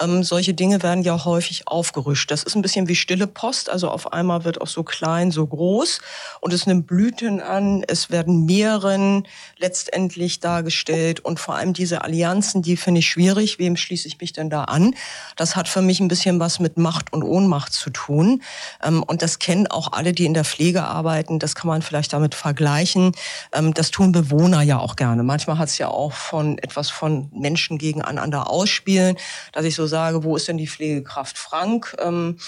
Ähm, 0.00 0.22
solche 0.22 0.54
Dinge 0.54 0.82
werden 0.82 1.04
ja 1.04 1.22
häufig 1.26 1.68
aufgerüscht. 1.68 2.30
Das 2.30 2.44
ist 2.44 2.54
ein 2.56 2.62
bisschen 2.62 2.88
wie 2.88 2.94
stille 2.94 3.26
Post, 3.26 3.68
also 3.68 3.90
auf 3.90 4.14
einmal 4.14 4.44
wird 4.44 4.62
auch 4.62 4.68
so 4.68 4.84
klein, 4.84 5.32
so 5.32 5.46
groß 5.46 6.00
und 6.40 6.54
es 6.54 6.66
nimmt 6.66 6.86
Blüten 6.86 7.42
an, 7.42 7.84
es 7.86 8.08
werden 8.08 8.46
Meeren 8.46 9.28
letztendlich 9.58 10.40
dargestellt 10.40 11.20
und 11.20 11.38
vor 11.38 11.56
allem 11.56 11.74
diese 11.74 12.04
Allianzen, 12.04 12.62
die 12.62 12.78
finde 12.78 13.00
ich 13.00 13.10
schwierig. 13.10 13.58
Wem 13.58 13.76
schließe 13.76 14.08
ich 14.08 14.18
mich 14.18 14.32
denn 14.32 14.48
da 14.48 14.64
an? 14.64 14.94
Das 15.36 15.56
hat 15.56 15.68
für 15.68 15.82
mich 15.82 16.00
ein 16.00 16.08
bisschen 16.08 16.40
was 16.40 16.58
mit 16.58 16.78
Macht 16.78 17.12
und 17.12 17.22
Ohnmacht 17.22 17.74
zu 17.74 17.90
tun. 17.90 18.42
Ähm, 18.82 19.02
und 19.02 19.20
das 19.20 19.38
kennen 19.38 19.66
auch 19.66 19.92
alle, 19.92 20.14
die 20.14 20.24
in 20.24 20.32
der 20.32 20.46
Pflege 20.46 20.84
arbeiten. 20.84 21.38
Das 21.38 21.54
kann 21.54 21.68
man 21.68 21.82
vielleicht 21.82 22.14
damit 22.14 22.34
vergleichen. 22.46 23.10
Ähm, 23.52 23.74
das 23.74 23.90
tun 23.90 24.12
Bewohner 24.12 24.62
ja 24.62 24.78
auch 24.78 24.94
gerne. 24.94 25.24
Manchmal 25.24 25.58
hat 25.58 25.68
es 25.68 25.78
ja 25.78 25.88
auch 25.88 26.12
von 26.12 26.58
etwas 26.58 26.90
von 26.90 27.28
Menschen 27.34 27.76
gegeneinander 27.76 28.48
ausspielen, 28.48 29.16
dass 29.52 29.64
ich 29.64 29.74
so 29.74 29.86
sage, 29.86 30.22
wo 30.22 30.36
ist 30.36 30.46
denn 30.46 30.56
die 30.56 30.68
Pflegekraft 30.68 31.36
Frank? 31.36 31.96
Ähm, 31.98 32.38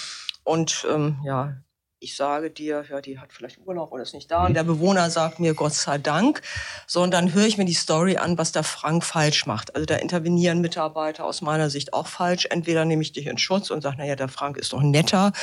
und 0.45 0.87
ja, 1.23 1.57
ich 2.01 2.15
sage 2.15 2.49
dir, 2.49 2.85
ja, 2.89 3.01
die 3.01 3.19
hat 3.19 3.33
vielleicht 3.33 3.59
Urlaub 3.65 3.91
oder 3.91 4.03
ist 4.03 4.13
nicht 4.13 4.31
da. 4.31 4.45
Und 4.45 4.53
der 4.53 4.63
Bewohner 4.63 5.09
sagt 5.09 5.39
mir, 5.39 5.53
Gott 5.53 5.73
sei 5.73 5.97
Dank. 5.97 6.41
So, 6.87 7.01
und 7.01 7.11
dann 7.11 7.33
höre 7.33 7.45
ich 7.45 7.57
mir 7.57 7.65
die 7.65 7.73
Story 7.73 8.15
an, 8.15 8.37
was 8.37 8.53
der 8.53 8.63
Frank 8.63 9.03
falsch 9.03 9.45
macht. 9.45 9.75
Also 9.75 9.85
da 9.85 9.95
intervenieren 9.95 10.61
Mitarbeiter 10.61 11.25
aus 11.25 11.41
meiner 11.41 11.69
Sicht 11.69 11.91
auch 11.91 12.07
falsch. 12.07 12.47
Entweder 12.49 12.85
nehme 12.85 13.01
ich 13.01 13.11
dich 13.11 13.27
in 13.27 13.37
Schutz 13.37 13.69
und 13.69 13.81
sage, 13.81 13.97
na 13.99 14.05
ja, 14.05 14.15
der 14.15 14.29
Frank 14.29 14.55
ist 14.55 14.71
doch 14.71 14.81
netter. 14.81 15.33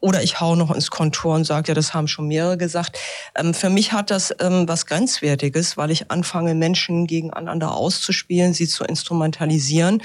Oder 0.00 0.22
ich 0.22 0.38
hau 0.38 0.54
noch 0.54 0.70
ins 0.70 0.90
Kontor 0.90 1.36
und 1.36 1.44
sage, 1.44 1.68
ja, 1.68 1.74
das 1.74 1.94
haben 1.94 2.08
schon 2.08 2.28
mehrere 2.28 2.58
gesagt. 2.58 2.98
Ähm, 3.34 3.54
für 3.54 3.70
mich 3.70 3.92
hat 3.92 4.10
das 4.10 4.34
ähm, 4.38 4.68
was 4.68 4.84
Grenzwertiges, 4.84 5.78
weil 5.78 5.90
ich 5.90 6.10
anfange, 6.10 6.54
Menschen 6.54 7.06
gegeneinander 7.06 7.74
auszuspielen, 7.74 8.52
sie 8.52 8.68
zu 8.68 8.84
instrumentalisieren. 8.84 10.02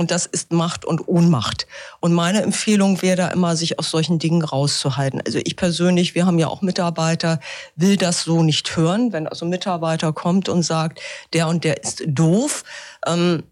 Und 0.00 0.10
das 0.10 0.24
ist 0.24 0.50
Macht 0.50 0.86
und 0.86 1.08
Ohnmacht. 1.08 1.66
Und 2.00 2.14
meine 2.14 2.40
Empfehlung 2.40 3.02
wäre 3.02 3.16
da 3.16 3.28
immer, 3.28 3.54
sich 3.54 3.78
aus 3.78 3.90
solchen 3.90 4.18
Dingen 4.18 4.42
rauszuhalten. 4.42 5.20
Also 5.26 5.40
ich 5.44 5.56
persönlich, 5.56 6.14
wir 6.14 6.24
haben 6.24 6.38
ja 6.38 6.48
auch 6.48 6.62
Mitarbeiter, 6.62 7.38
will 7.76 7.98
das 7.98 8.22
so 8.22 8.42
nicht 8.42 8.78
hören. 8.78 9.12
Wenn 9.12 9.26
also 9.26 9.44
ein 9.44 9.50
Mitarbeiter 9.50 10.14
kommt 10.14 10.48
und 10.48 10.62
sagt, 10.62 11.02
der 11.34 11.48
und 11.48 11.64
der 11.64 11.82
ist 11.82 12.02
doof, 12.06 12.64
ähm, 13.06 13.42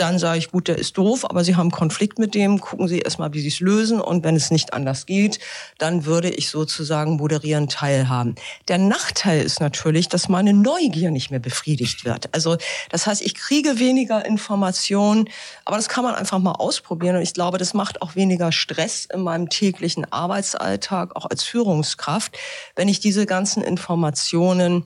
dann 0.00 0.18
sage 0.18 0.38
ich, 0.38 0.50
gut, 0.50 0.68
der 0.68 0.78
ist 0.78 0.96
doof, 0.96 1.24
aber 1.28 1.44
Sie 1.44 1.56
haben 1.56 1.70
Konflikt 1.70 2.18
mit 2.18 2.34
dem, 2.34 2.60
gucken 2.60 2.88
Sie 2.88 3.00
erstmal, 3.00 3.32
wie 3.34 3.40
Sie 3.40 3.48
es 3.48 3.60
lösen 3.60 4.00
und 4.00 4.24
wenn 4.24 4.36
es 4.36 4.50
nicht 4.50 4.72
anders 4.72 5.06
geht, 5.06 5.40
dann 5.78 6.04
würde 6.04 6.30
ich 6.30 6.50
sozusagen 6.50 7.16
moderieren 7.16 7.68
teilhaben. 7.68 8.36
Der 8.68 8.78
Nachteil 8.78 9.42
ist 9.42 9.60
natürlich, 9.60 10.08
dass 10.08 10.28
meine 10.28 10.52
Neugier 10.52 11.10
nicht 11.10 11.30
mehr 11.30 11.40
befriedigt 11.40 12.04
wird. 12.04 12.32
Also 12.32 12.56
das 12.90 13.06
heißt, 13.06 13.22
ich 13.22 13.34
kriege 13.34 13.78
weniger 13.78 14.24
Informationen, 14.24 15.28
aber 15.64 15.76
das 15.76 15.88
kann 15.88 16.04
man 16.04 16.14
einfach 16.14 16.38
mal 16.38 16.52
ausprobieren 16.52 17.16
und 17.16 17.22
ich 17.22 17.34
glaube, 17.34 17.58
das 17.58 17.74
macht 17.74 18.00
auch 18.00 18.14
weniger 18.14 18.52
Stress 18.52 19.06
in 19.12 19.22
meinem 19.22 19.48
täglichen 19.48 20.10
Arbeitsalltag, 20.12 21.16
auch 21.16 21.26
als 21.26 21.42
Führungskraft, 21.42 22.38
wenn 22.76 22.88
ich 22.88 23.00
diese 23.00 23.26
ganzen 23.26 23.62
Informationen 23.62 24.84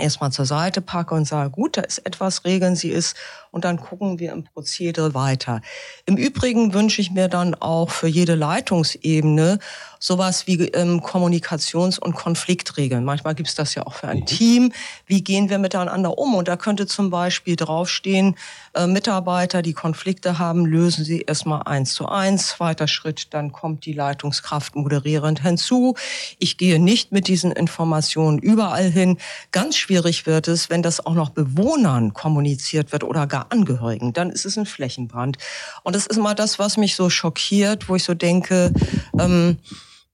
erstmal 0.00 0.32
zur 0.32 0.46
Seite 0.46 0.80
packe 0.80 1.14
und 1.14 1.26
sage, 1.26 1.50
gut, 1.50 1.76
da 1.76 1.82
ist 1.82 1.98
etwas, 1.98 2.44
regeln 2.44 2.76
Sie 2.76 2.92
es 2.92 3.14
und 3.50 3.64
dann 3.64 3.80
gucken 3.80 4.18
wir 4.18 4.32
im 4.32 4.44
Prozedere 4.44 5.14
weiter. 5.14 5.60
Im 6.06 6.16
Übrigen 6.16 6.72
wünsche 6.74 7.00
ich 7.00 7.10
mir 7.10 7.28
dann 7.28 7.54
auch 7.54 7.90
für 7.90 8.08
jede 8.08 8.34
Leitungsebene 8.34 9.58
sowas 9.98 10.46
wie 10.46 10.68
ähm, 10.68 11.02
Kommunikations- 11.02 11.98
und 11.98 12.14
Konfliktregeln. 12.14 13.04
Manchmal 13.04 13.34
gibt 13.34 13.50
es 13.50 13.54
das 13.54 13.74
ja 13.74 13.86
auch 13.86 13.92
für 13.92 14.08
ein 14.08 14.20
mhm. 14.20 14.26
Team. 14.26 14.72
Wie 15.06 15.22
gehen 15.22 15.50
wir 15.50 15.58
miteinander 15.58 16.16
um? 16.16 16.34
Und 16.34 16.48
da 16.48 16.56
könnte 16.56 16.86
zum 16.86 17.10
Beispiel 17.10 17.54
draufstehen, 17.54 18.36
äh, 18.72 18.86
Mitarbeiter, 18.86 19.60
die 19.60 19.74
Konflikte 19.74 20.38
haben, 20.38 20.64
lösen 20.64 21.04
sie 21.04 21.20
erstmal 21.20 21.64
eins 21.64 21.92
zu 21.92 22.08
eins. 22.08 22.48
Zweiter 22.48 22.88
Schritt, 22.88 23.34
dann 23.34 23.52
kommt 23.52 23.84
die 23.84 23.92
Leitungskraft 23.92 24.74
moderierend 24.74 25.42
hinzu. 25.42 25.94
Ich 26.38 26.56
gehe 26.56 26.78
nicht 26.78 27.12
mit 27.12 27.28
diesen 27.28 27.52
Informationen 27.52 28.38
überall 28.38 28.88
hin. 28.88 29.18
Ganz 29.52 29.76
schwierig 29.76 30.24
wird 30.24 30.48
es, 30.48 30.70
wenn 30.70 30.82
das 30.82 31.04
auch 31.04 31.14
noch 31.14 31.30
Bewohnern 31.30 32.14
kommuniziert 32.14 32.92
wird 32.92 33.04
oder 33.04 33.26
gar 33.26 33.39
Angehörigen. 33.48 34.12
Dann 34.12 34.30
ist 34.30 34.44
es 34.44 34.56
ein 34.58 34.66
Flächenbrand. 34.66 35.38
Und 35.82 35.96
das 35.96 36.06
ist 36.06 36.16
immer 36.16 36.34
das, 36.34 36.58
was 36.58 36.76
mich 36.76 36.96
so 36.96 37.10
schockiert, 37.10 37.88
wo 37.88 37.96
ich 37.96 38.04
so 38.04 38.14
denke, 38.14 38.72
ähm, 39.18 39.58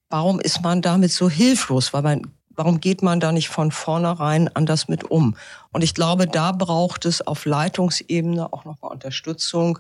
warum 0.09 0.41
ist 0.41 0.63
man 0.63 0.83
damit 0.83 1.13
so 1.13 1.29
hilflos? 1.29 1.93
Weil 1.93 2.03
man 2.03 2.23
warum 2.57 2.81
geht 2.81 3.03
man 3.03 3.21
da 3.21 3.33
nicht 3.33 3.49
von 3.49 3.71
vornherein 3.71 4.49
anders 4.55 4.89
mit 4.89 5.05
um? 5.05 5.37
Und 5.73 5.85
ich 5.85 5.95
glaube, 5.95 6.27
da 6.27 6.53
braucht 6.53 7.05
es 7.05 7.21
auf 7.21 7.45
Leitungsebene 7.45 8.53
auch 8.53 8.65
nochmal 8.65 8.93
Unterstützung, 8.93 9.79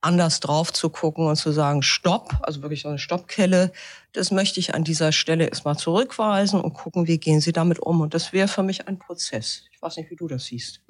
anders 0.00 0.40
drauf 0.40 0.72
zu 0.72 0.90
gucken 0.90 1.26
und 1.26 1.36
zu 1.36 1.50
sagen, 1.52 1.82
Stopp, 1.82 2.38
also 2.42 2.62
wirklich 2.62 2.82
so 2.82 2.88
eine 2.88 2.98
Stoppkelle, 2.98 3.72
das 4.12 4.30
möchte 4.30 4.60
ich 4.60 4.74
an 4.74 4.84
dieser 4.84 5.12
Stelle 5.12 5.46
erstmal 5.46 5.76
zurückweisen 5.76 6.60
und 6.60 6.72
gucken, 6.72 7.06
wie 7.06 7.18
gehen 7.18 7.40
Sie 7.40 7.52
damit 7.52 7.78
um. 7.78 8.00
Und 8.00 8.14
das 8.14 8.32
wäre 8.32 8.48
für 8.48 8.62
mich 8.62 8.88
ein 8.88 8.98
Prozess. 8.98 9.64
Ich 9.72 9.82
weiß 9.82 9.96
nicht, 9.96 10.10
wie 10.10 10.16
du 10.16 10.28
das 10.28 10.46
siehst. 10.46 10.80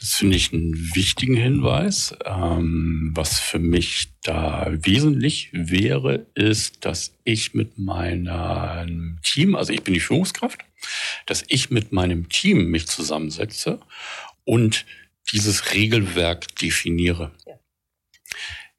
Das 0.00 0.14
finde 0.14 0.36
ich 0.36 0.52
einen 0.52 0.74
wichtigen 0.94 1.36
Hinweis. 1.36 2.14
Ähm, 2.24 3.10
was 3.14 3.38
für 3.38 3.58
mich 3.58 4.12
da 4.22 4.68
wesentlich 4.70 5.50
wäre, 5.52 6.26
ist, 6.34 6.84
dass 6.84 7.14
ich 7.24 7.54
mit 7.54 7.78
meinem 7.78 9.18
Team, 9.22 9.56
also 9.56 9.72
ich 9.72 9.82
bin 9.82 9.94
die 9.94 10.00
Führungskraft, 10.00 10.60
dass 11.26 11.44
ich 11.48 11.70
mit 11.70 11.92
meinem 11.92 12.28
Team 12.28 12.70
mich 12.70 12.86
zusammensetze 12.86 13.80
und 14.44 14.84
dieses 15.32 15.74
Regelwerk 15.74 16.54
definiere. 16.56 17.32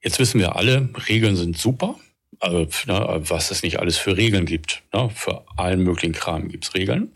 Jetzt 0.02 0.18
wissen 0.18 0.40
wir 0.40 0.56
alle, 0.56 0.88
Regeln 1.08 1.36
sind 1.36 1.58
super. 1.58 1.96
Also, 2.38 2.66
ne, 2.86 3.20
was 3.28 3.50
es 3.50 3.62
nicht 3.62 3.80
alles 3.80 3.98
für 3.98 4.16
Regeln 4.16 4.46
gibt. 4.46 4.82
Ne? 4.94 5.10
Für 5.14 5.44
allen 5.58 5.82
möglichen 5.82 6.14
Kram 6.14 6.48
gibt 6.48 6.64
es 6.64 6.74
Regeln. 6.74 7.12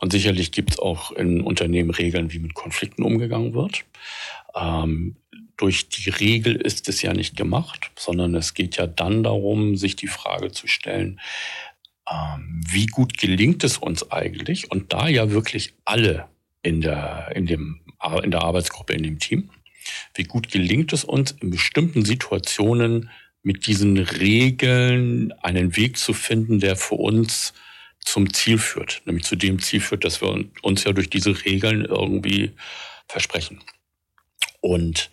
Und 0.00 0.12
sicherlich 0.12 0.52
gibt 0.52 0.72
es 0.72 0.78
auch 0.78 1.12
in 1.12 1.40
Unternehmen 1.40 1.90
Regeln, 1.90 2.32
wie 2.32 2.40
mit 2.40 2.54
Konflikten 2.54 3.02
umgegangen 3.02 3.54
wird. 3.54 3.84
Ähm, 4.54 5.16
durch 5.56 5.88
die 5.88 6.10
Regel 6.10 6.56
ist 6.56 6.88
es 6.90 7.00
ja 7.00 7.14
nicht 7.14 7.36
gemacht, 7.36 7.90
sondern 7.96 8.34
es 8.34 8.52
geht 8.52 8.76
ja 8.76 8.86
dann 8.86 9.22
darum, 9.22 9.76
sich 9.76 9.96
die 9.96 10.08
Frage 10.08 10.52
zu 10.52 10.66
stellen, 10.66 11.20
ähm, 12.10 12.60
wie 12.68 12.86
gut 12.86 13.16
gelingt 13.16 13.64
es 13.64 13.78
uns 13.78 14.10
eigentlich? 14.10 14.70
Und 14.70 14.92
da 14.92 15.08
ja 15.08 15.30
wirklich 15.30 15.72
alle 15.84 16.28
in 16.62 16.82
der, 16.82 17.32
in 17.34 17.46
dem, 17.46 17.80
in 18.22 18.30
der 18.30 18.42
Arbeitsgruppe, 18.42 18.92
in 18.92 19.02
dem 19.02 19.18
Team, 19.18 19.50
wie 20.14 20.24
gut 20.24 20.50
gelingt 20.50 20.92
es 20.92 21.04
uns 21.04 21.32
in 21.40 21.50
bestimmten 21.50 22.04
Situationen 22.04 23.10
mit 23.42 23.66
diesen 23.66 23.98
Regeln 23.98 25.32
einen 25.42 25.76
Weg 25.76 25.98
zu 25.98 26.12
finden, 26.12 26.58
der 26.58 26.76
für 26.76 26.96
uns 26.96 27.54
zum 28.00 28.32
Ziel 28.32 28.58
führt, 28.58 29.02
nämlich 29.04 29.24
zu 29.24 29.36
dem 29.36 29.60
Ziel 29.60 29.80
führt, 29.80 30.04
dass 30.04 30.20
wir 30.20 30.44
uns 30.62 30.84
ja 30.84 30.92
durch 30.92 31.10
diese 31.10 31.44
Regeln 31.44 31.84
irgendwie 31.84 32.52
versprechen. 33.08 33.60
Und 34.60 35.10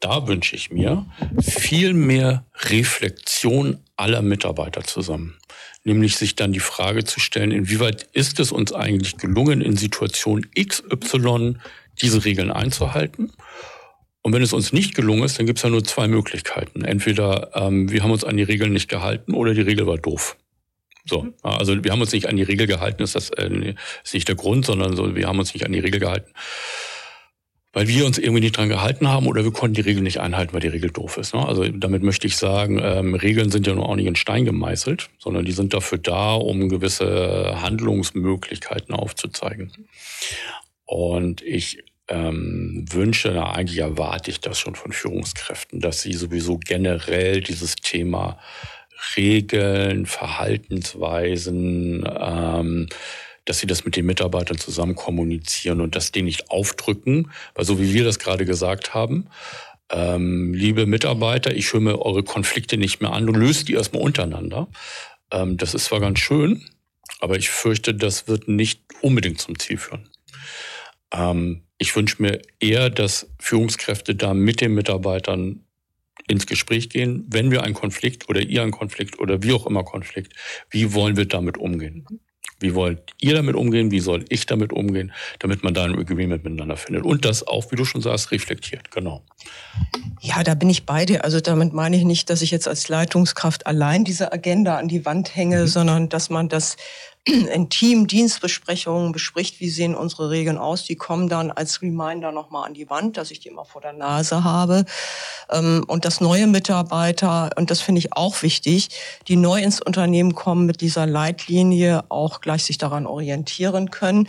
da 0.00 0.26
wünsche 0.26 0.54
ich 0.54 0.70
mir 0.70 1.06
viel 1.40 1.92
mehr 1.92 2.44
Reflexion 2.54 3.78
aller 3.96 4.22
Mitarbeiter 4.22 4.84
zusammen. 4.84 5.36
Nämlich 5.84 6.16
sich 6.16 6.36
dann 6.36 6.52
die 6.52 6.60
Frage 6.60 7.04
zu 7.04 7.18
stellen, 7.18 7.50
inwieweit 7.50 8.08
ist 8.12 8.40
es 8.40 8.52
uns 8.52 8.72
eigentlich 8.72 9.16
gelungen, 9.16 9.60
in 9.60 9.76
Situation 9.76 10.46
XY 10.54 11.56
diese 12.00 12.24
Regeln 12.24 12.50
einzuhalten? 12.50 13.32
Und 14.22 14.32
wenn 14.32 14.42
es 14.42 14.52
uns 14.52 14.72
nicht 14.72 14.94
gelungen 14.94 15.22
ist, 15.22 15.38
dann 15.38 15.46
gibt 15.46 15.58
es 15.58 15.62
ja 15.62 15.70
nur 15.70 15.84
zwei 15.84 16.08
Möglichkeiten. 16.08 16.84
Entweder 16.84 17.50
ähm, 17.54 17.90
wir 17.90 18.02
haben 18.02 18.10
uns 18.10 18.24
an 18.24 18.36
die 18.36 18.42
Regeln 18.42 18.72
nicht 18.72 18.88
gehalten 18.88 19.34
oder 19.34 19.54
die 19.54 19.60
Regel 19.60 19.86
war 19.86 19.98
doof. 19.98 20.36
So, 21.08 21.22
mhm. 21.22 21.34
also 21.42 21.82
wir 21.82 21.90
haben 21.90 22.00
uns 22.00 22.12
nicht 22.12 22.28
an 22.28 22.36
die 22.36 22.42
Regel 22.42 22.66
gehalten, 22.66 23.02
ist 23.02 23.14
das 23.14 23.30
äh, 23.30 23.74
ist 24.04 24.14
nicht 24.14 24.28
der 24.28 24.34
Grund, 24.34 24.66
sondern 24.66 24.94
so, 24.94 25.14
wir 25.16 25.26
haben 25.26 25.38
uns 25.38 25.54
nicht 25.54 25.64
an 25.64 25.72
die 25.72 25.78
Regel 25.78 26.00
gehalten, 26.00 26.30
weil 27.72 27.88
wir 27.88 28.04
uns 28.04 28.18
irgendwie 28.18 28.40
nicht 28.40 28.56
dran 28.56 28.68
gehalten 28.68 29.08
haben 29.08 29.26
oder 29.26 29.44
wir 29.44 29.52
konnten 29.52 29.74
die 29.74 29.80
Regel 29.82 30.02
nicht 30.02 30.20
einhalten, 30.20 30.52
weil 30.52 30.60
die 30.60 30.68
Regel 30.68 30.90
doof 30.90 31.16
ist. 31.16 31.34
Ne? 31.34 31.46
Also 31.46 31.66
damit 31.68 32.02
möchte 32.02 32.26
ich 32.26 32.36
sagen, 32.36 32.80
ähm, 32.82 33.14
Regeln 33.14 33.50
sind 33.50 33.66
ja 33.66 33.74
nur 33.74 33.88
auch 33.88 33.96
nicht 33.96 34.06
in 34.06 34.16
Stein 34.16 34.44
gemeißelt, 34.44 35.08
sondern 35.18 35.44
die 35.44 35.52
sind 35.52 35.72
dafür 35.72 35.98
da, 35.98 36.34
um 36.34 36.68
gewisse 36.68 37.56
Handlungsmöglichkeiten 37.62 38.94
aufzuzeigen. 38.94 39.72
Und 40.84 41.42
ich 41.42 41.84
ähm, 42.08 42.84
wünsche, 42.90 43.30
na, 43.34 43.52
eigentlich 43.52 43.78
erwarte 43.78 44.30
ich 44.30 44.40
das 44.40 44.58
schon 44.58 44.74
von 44.74 44.92
Führungskräften, 44.92 45.80
dass 45.80 46.02
sie 46.02 46.14
sowieso 46.14 46.58
generell 46.58 47.40
dieses 47.40 47.76
Thema 47.76 48.38
Regeln, 49.16 50.06
Verhaltensweisen, 50.06 52.04
ähm, 52.18 52.88
dass 53.44 53.58
sie 53.60 53.66
das 53.66 53.84
mit 53.84 53.96
den 53.96 54.06
Mitarbeitern 54.06 54.58
zusammen 54.58 54.94
kommunizieren 54.94 55.80
und 55.80 55.96
das 55.96 56.12
denen 56.12 56.26
nicht 56.26 56.50
aufdrücken, 56.50 57.30
weil 57.54 57.64
so 57.64 57.80
wie 57.80 57.94
wir 57.94 58.04
das 58.04 58.18
gerade 58.18 58.44
gesagt 58.44 58.94
haben, 58.94 59.28
ähm, 59.90 60.52
liebe 60.52 60.86
Mitarbeiter, 60.86 61.54
ich 61.54 61.72
höre 61.72 61.80
mir 61.80 62.02
eure 62.02 62.22
Konflikte 62.22 62.76
nicht 62.76 63.00
mehr 63.00 63.12
an 63.12 63.28
und 63.28 63.36
löst 63.36 63.68
die 63.68 63.74
erstmal 63.74 64.02
untereinander. 64.02 64.68
Ähm, 65.30 65.56
das 65.56 65.74
ist 65.74 65.86
zwar 65.86 66.00
ganz 66.00 66.18
schön, 66.18 66.64
aber 67.20 67.36
ich 67.36 67.48
fürchte, 67.48 67.94
das 67.94 68.28
wird 68.28 68.48
nicht 68.48 68.82
unbedingt 69.00 69.40
zum 69.40 69.58
Ziel 69.58 69.78
führen. 69.78 70.08
Ähm, 71.10 71.62
ich 71.78 71.94
wünsche 71.94 72.20
mir 72.20 72.42
eher, 72.60 72.90
dass 72.90 73.28
Führungskräfte 73.38 74.14
da 74.14 74.34
mit 74.34 74.60
den 74.60 74.74
Mitarbeitern 74.74 75.64
ins 76.26 76.46
Gespräch 76.46 76.90
gehen, 76.90 77.24
wenn 77.28 77.50
wir 77.50 77.62
einen 77.62 77.74
Konflikt 77.74 78.28
oder 78.28 78.40
ihr 78.40 78.62
einen 78.62 78.72
Konflikt 78.72 79.18
oder 79.18 79.42
wie 79.42 79.52
auch 79.52 79.66
immer 79.66 79.84
Konflikt, 79.84 80.34
wie 80.70 80.92
wollen 80.92 81.16
wir 81.16 81.26
damit 81.26 81.56
umgehen? 81.56 82.06
Wie 82.60 82.74
wollt 82.74 83.12
ihr 83.20 83.34
damit 83.34 83.54
umgehen? 83.54 83.92
Wie 83.92 84.00
soll 84.00 84.24
ich 84.30 84.44
damit 84.44 84.72
umgehen? 84.72 85.12
Damit 85.38 85.62
man 85.62 85.74
da 85.74 85.84
ein 85.84 85.96
Agreement 85.96 86.42
miteinander 86.42 86.76
findet. 86.76 87.04
Und 87.04 87.24
das 87.24 87.46
auch, 87.46 87.70
wie 87.70 87.76
du 87.76 87.84
schon 87.84 88.02
sagst, 88.02 88.32
reflektiert. 88.32 88.90
Genau. 88.90 89.22
Ja, 90.20 90.42
da 90.42 90.54
bin 90.54 90.68
ich 90.68 90.84
bei 90.84 91.04
dir. 91.04 91.24
Also 91.24 91.40
damit 91.40 91.72
meine 91.72 91.96
ich 91.96 92.04
nicht, 92.04 92.30
dass 92.30 92.42
ich 92.42 92.50
jetzt 92.50 92.66
als 92.66 92.88
Leitungskraft 92.88 93.68
allein 93.68 94.04
diese 94.04 94.32
Agenda 94.32 94.76
an 94.76 94.88
die 94.88 95.04
Wand 95.04 95.36
hänge, 95.36 95.62
mhm. 95.62 95.66
sondern 95.68 96.08
dass 96.08 96.30
man 96.30 96.48
das 96.48 96.76
in 97.28 97.68
Team-Dienstbesprechungen 97.68 99.12
bespricht, 99.12 99.60
wie 99.60 99.68
sehen 99.68 99.94
unsere 99.94 100.30
Regeln 100.30 100.58
aus. 100.58 100.84
Die 100.84 100.96
kommen 100.96 101.28
dann 101.28 101.50
als 101.50 101.82
Reminder 101.82 102.32
nochmal 102.32 102.66
an 102.66 102.74
die 102.74 102.88
Wand, 102.88 103.16
dass 103.16 103.30
ich 103.30 103.40
die 103.40 103.48
immer 103.48 103.64
vor 103.64 103.80
der 103.80 103.92
Nase 103.92 104.44
habe. 104.44 104.84
Ähm, 105.50 105.84
und 105.86 106.04
dass 106.04 106.20
neue 106.20 106.46
Mitarbeiter, 106.46 107.50
und 107.56 107.70
das 107.70 107.80
finde 107.80 107.98
ich 108.00 108.14
auch 108.14 108.42
wichtig, 108.42 108.88
die 109.28 109.36
neu 109.36 109.62
ins 109.62 109.80
Unternehmen 109.80 110.34
kommen, 110.34 110.66
mit 110.66 110.80
dieser 110.80 111.06
Leitlinie 111.06 112.04
auch 112.08 112.40
gleich 112.40 112.64
sich 112.64 112.78
daran 112.78 113.06
orientieren 113.06 113.90
können 113.90 114.28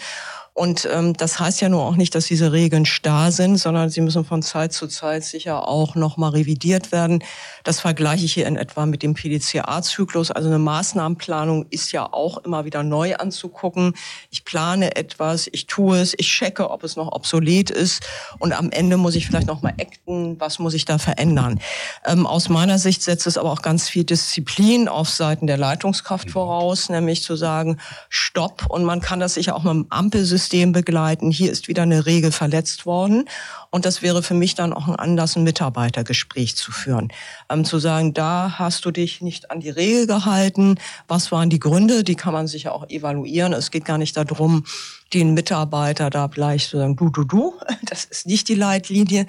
und 0.60 0.90
ähm, 0.92 1.14
das 1.14 1.40
heißt 1.40 1.62
ja 1.62 1.70
nur 1.70 1.86
auch 1.86 1.96
nicht, 1.96 2.14
dass 2.16 2.26
diese 2.26 2.52
Regeln 2.52 2.86
starr 2.86 3.32
sind, 3.32 3.56
sondern 3.56 3.90
sie 3.90 4.02
müssen 4.02 4.26
von 4.26 4.42
Zeit 4.42 4.74
zu 4.74 4.88
Zeit 4.88 5.24
sicher 5.24 5.70
auch 5.70 5.96
nochmal 5.96 6.32
revidiert 6.32 6.92
werden. 6.92 7.24
Das 7.64 7.80
vergleiche 7.80 8.26
ich 8.26 8.34
hier 8.34 8.46
in 8.46 8.58
etwa 8.58 8.86
mit 8.86 9.02
dem 9.02 9.14
PDCA-Zyklus. 9.14 10.32
Also 10.32 10.50
eine 10.50 10.60
Maßnahmenplanung 10.60 11.68
ist 11.70 11.94
ja 11.94 12.12
auch 12.12 12.40
immer 12.40 12.66
wieder 12.66 12.84
neu 12.84 13.16
anzugucken. 13.16 13.94
Ich 14.32 14.44
plane 14.44 14.98
etwas, 14.98 15.48
ich 15.50 15.66
tue 15.68 15.98
es, 15.98 16.14
ich 16.18 16.28
checke, 16.28 16.70
ob 16.70 16.84
es 16.84 16.98
noch 16.98 17.14
obsolet 17.14 17.70
ist 17.70 18.06
und 18.40 18.52
am 18.52 18.70
Ende 18.70 18.98
muss 18.98 19.16
ich 19.16 19.28
vielleicht 19.28 19.48
nochmal 19.48 19.76
acten, 19.80 20.42
was 20.42 20.60
muss 20.60 20.74
ich 20.74 20.84
da 20.84 20.98
verändern. 20.98 21.62
Ähm, 22.06 22.28
aus 22.28 22.50
meiner 22.50 22.80
Sicht 22.80 23.02
setzt 23.02 23.28
es 23.28 23.38
aber 23.38 23.54
auch 23.54 23.62
ganz 23.62 23.88
viel 23.88 24.04
Disziplin 24.04 24.90
auf 24.90 25.08
Seiten 25.08 25.48
der 25.48 25.58
Leitungskraft 25.58 26.30
voraus, 26.30 26.90
nämlich 26.90 27.24
zu 27.24 27.38
sagen, 27.38 27.78
stopp 28.10 28.66
und 28.68 28.84
man 28.84 29.00
kann 29.00 29.22
das 29.22 29.36
sicher 29.36 29.56
auch 29.56 29.64
mit 29.64 29.72
dem 29.72 29.88
Ampelsystem 29.90 30.49
System 30.50 30.72
begleiten. 30.72 31.30
Hier 31.30 31.52
ist 31.52 31.68
wieder 31.68 31.84
eine 31.84 32.08
Regel 32.08 32.32
verletzt 32.32 32.88
worden. 32.88 33.26
Und 33.70 33.86
das 33.86 34.02
wäre 34.02 34.24
für 34.24 34.34
mich 34.34 34.56
dann 34.56 34.74
auch 34.74 34.88
ein 34.88 34.96
Anlass, 34.96 35.36
ein 35.36 35.44
Mitarbeitergespräch 35.44 36.56
zu 36.56 36.72
führen. 36.72 37.10
Ähm, 37.52 37.66
zu 37.66 37.78
sagen, 37.78 38.16
da 38.16 38.58
hast 38.58 38.84
du 38.84 38.90
dich 38.90 39.22
nicht 39.22 39.52
an 39.52 39.60
die 39.60 39.70
Regel 39.70 40.08
gehalten. 40.08 40.80
Was 41.08 41.32
waren 41.32 41.52
die 41.52 41.60
Gründe? 41.60 42.04
Die 42.04 42.16
kann 42.16 42.34
man 42.34 42.48
sicher 42.48 42.74
auch 42.74 42.90
evaluieren. 42.90 43.54
Es 43.54 43.70
geht 43.70 43.86
gar 43.86 44.00
nicht 44.00 44.18
darum, 44.18 44.64
den 45.14 45.34
Mitarbeiter 45.34 46.10
da 46.10 46.28
gleich 46.28 46.70
zu 46.70 46.78
sagen, 46.78 46.96
du, 46.96 47.10
du, 47.10 47.24
du. 47.24 47.54
Das 47.84 48.06
ist 48.06 48.28
nicht 48.28 48.48
die 48.50 48.56
Leitlinie. 48.56 49.26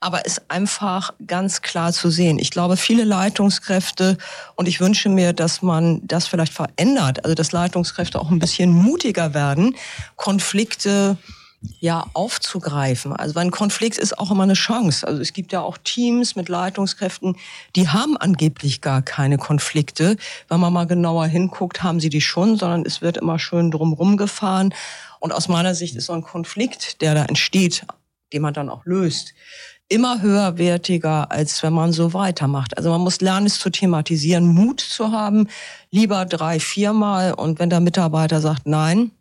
Aber 0.00 0.26
ist 0.26 0.50
einfach 0.50 1.14
ganz 1.26 1.62
klar 1.62 1.92
zu 1.92 2.10
sehen. 2.10 2.38
Ich 2.38 2.50
glaube, 2.50 2.76
viele 2.76 3.04
Leitungskräfte, 3.04 4.18
und 4.56 4.68
ich 4.68 4.80
wünsche 4.80 5.08
mir, 5.08 5.32
dass 5.32 5.62
man 5.62 6.06
das 6.06 6.26
vielleicht 6.26 6.52
verändert, 6.52 7.24
also 7.24 7.34
dass 7.34 7.52
Leitungskräfte 7.52 8.20
auch 8.20 8.30
ein 8.30 8.38
bisschen 8.38 8.70
mutiger 8.70 9.32
werden, 9.32 9.76
Konflikte 10.16 11.16
ja 11.80 12.06
aufzugreifen. 12.12 13.14
Also 13.14 13.38
ein 13.38 13.50
Konflikt 13.50 13.98
ist 13.98 14.18
auch 14.18 14.30
immer 14.30 14.42
eine 14.42 14.54
Chance. 14.54 15.06
Also 15.06 15.20
es 15.20 15.32
gibt 15.32 15.52
ja 15.52 15.60
auch 15.60 15.78
Teams 15.78 16.36
mit 16.36 16.48
Leitungskräften, 16.48 17.36
die 17.76 17.88
haben 17.88 18.16
angeblich 18.16 18.80
gar 18.80 19.02
keine 19.02 19.38
Konflikte. 19.38 20.16
Wenn 20.48 20.60
man 20.60 20.72
mal 20.72 20.86
genauer 20.86 21.26
hinguckt, 21.26 21.82
haben 21.82 22.00
sie 22.00 22.08
die 22.08 22.20
schon, 22.20 22.56
sondern 22.56 22.84
es 22.84 23.00
wird 23.00 23.16
immer 23.16 23.38
schön 23.38 23.70
drumherum 23.70 24.16
gefahren. 24.16 24.74
Und 25.22 25.30
aus 25.30 25.46
meiner 25.46 25.76
Sicht 25.76 25.94
ist 25.94 26.06
so 26.06 26.14
ein 26.14 26.22
Konflikt, 26.22 27.00
der 27.00 27.14
da 27.14 27.24
entsteht, 27.26 27.86
den 28.32 28.42
man 28.42 28.54
dann 28.54 28.68
auch 28.68 28.84
löst, 28.84 29.34
immer 29.88 30.20
höherwertiger, 30.20 31.30
als 31.30 31.62
wenn 31.62 31.72
man 31.72 31.92
so 31.92 32.12
weitermacht. 32.12 32.76
Also 32.76 32.90
man 32.90 33.02
muss 33.02 33.20
lernen, 33.20 33.46
es 33.46 33.60
zu 33.60 33.70
thematisieren, 33.70 34.48
Mut 34.48 34.80
zu 34.80 35.12
haben, 35.12 35.46
lieber 35.92 36.24
drei, 36.24 36.58
viermal. 36.58 37.34
Und 37.34 37.60
wenn 37.60 37.70
der 37.70 37.78
Mitarbeiter 37.78 38.40
sagt, 38.40 38.66
nein, 38.66 39.12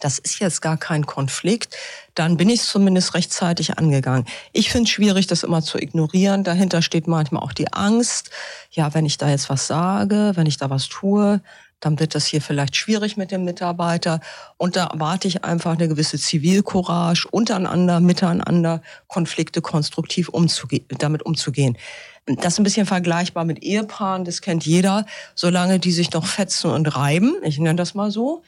das 0.00 0.18
ist 0.18 0.38
jetzt 0.38 0.60
gar 0.60 0.76
kein 0.76 1.06
Konflikt, 1.06 1.76
dann 2.14 2.36
bin 2.36 2.50
ich 2.50 2.60
es 2.60 2.66
zumindest 2.66 3.14
rechtzeitig 3.14 3.78
angegangen. 3.78 4.26
Ich 4.52 4.70
finde 4.70 4.84
es 4.84 4.90
schwierig, 4.90 5.28
das 5.28 5.44
immer 5.44 5.62
zu 5.62 5.78
ignorieren. 5.78 6.44
Dahinter 6.44 6.82
steht 6.82 7.06
manchmal 7.06 7.42
auch 7.42 7.54
die 7.54 7.72
Angst, 7.72 8.28
ja, 8.70 8.92
wenn 8.92 9.06
ich 9.06 9.16
da 9.16 9.30
jetzt 9.30 9.48
was 9.48 9.66
sage, 9.66 10.32
wenn 10.34 10.46
ich 10.46 10.58
da 10.58 10.68
was 10.68 10.90
tue, 10.90 11.40
dann 11.82 11.98
wird 11.98 12.14
das 12.14 12.26
hier 12.26 12.40
vielleicht 12.40 12.76
schwierig 12.76 13.16
mit 13.16 13.30
dem 13.32 13.44
Mitarbeiter. 13.44 14.20
Und 14.56 14.76
da 14.76 14.86
erwarte 14.86 15.28
ich 15.28 15.44
einfach 15.44 15.72
eine 15.72 15.88
gewisse 15.88 16.16
Zivilcourage, 16.16 17.26
untereinander, 17.30 18.00
miteinander 18.00 18.82
Konflikte 19.08 19.60
konstruktiv 19.60 20.28
umzuge 20.28 20.80
damit 20.98 21.26
umzugehen. 21.26 21.76
Das 22.24 22.54
ist 22.54 22.60
ein 22.60 22.62
bisschen 22.62 22.86
vergleichbar 22.86 23.44
mit 23.44 23.64
Ehepaaren, 23.64 24.24
das 24.24 24.40
kennt 24.40 24.64
jeder, 24.64 25.06
solange 25.34 25.80
die 25.80 25.90
sich 25.90 26.12
noch 26.12 26.24
fetzen 26.24 26.70
und 26.70 26.86
reiben, 26.96 27.34
ich 27.42 27.58
nenne 27.58 27.74
das 27.74 27.94
mal 27.94 28.12
so, 28.12 28.44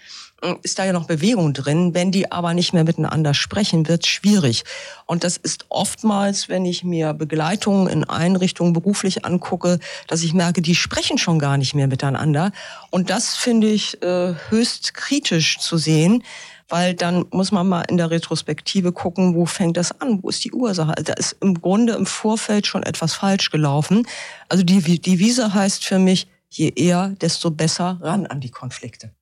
ist 0.63 0.79
da 0.79 0.85
ja 0.85 0.93
noch 0.93 1.07
Bewegung 1.07 1.53
drin. 1.53 1.95
Wenn 1.95 2.11
die 2.11 2.31
aber 2.31 2.55
nicht 2.55 2.73
mehr 2.73 2.85
miteinander 2.85 3.35
sprechen, 3.35 3.89
wird 3.89 4.07
schwierig. 4.07 4.65
Und 5.07 5.25
das 5.25 5.37
ist 5.37 5.67
oftmals, 5.69 6.49
wenn 6.49 6.65
ich 6.65 6.85
mir 6.85 7.15
Begleitungen 7.15 7.89
in 7.89 8.05
Einrichtungen 8.05 8.73
beruflich 8.73 9.25
angucke, 9.25 9.79
dass 10.07 10.23
ich 10.23 10.35
merke, 10.35 10.63
die 10.63 10.75
sprechen 10.75 11.19
schon 11.19 11.39
gar 11.39 11.57
nicht 11.57 11.75
mehr 11.75 11.87
miteinander. 11.87 12.53
Und 12.91 13.11
das 13.11 13.35
finde 13.35 13.69
ich 13.69 14.03
äh, 14.03 14.35
höchst 14.51 14.95
kritisch 14.95 15.59
zu 15.59 15.79
sehen, 15.79 16.23
weil 16.69 16.95
dann 16.95 17.27
muss 17.31 17.53
man 17.53 17.69
mal 17.69 17.83
in 17.83 17.97
der 17.97 18.11
Retrospektive 18.11 18.93
gucken, 18.93 19.35
wo 19.35 19.47
fängt 19.47 19.77
das 19.77 20.01
an, 20.01 20.23
wo 20.23 20.29
ist 20.29 20.45
die 20.45 20.53
Ursache. 20.53 20.97
Also 20.97 21.03
da 21.05 21.13
ist 21.15 21.37
im 21.41 21.61
Grunde 21.61 21.95
im 21.95 22.07
Vorfeld 22.07 22.67
schon 22.67 22.83
etwas 22.83 23.15
falsch 23.15 23.51
gelaufen. 23.51 24.07
Also 24.49 24.65
die 24.65 25.01
Devise 25.01 25.55
heißt 25.55 25.85
für 25.85 25.99
mich, 25.99 26.27
je 26.49 26.73
eher, 26.75 27.11
desto 27.21 27.51
besser 27.51 27.99
ran 28.01 28.27
an 28.27 28.41
die 28.41 28.51
Konflikte. 28.51 29.13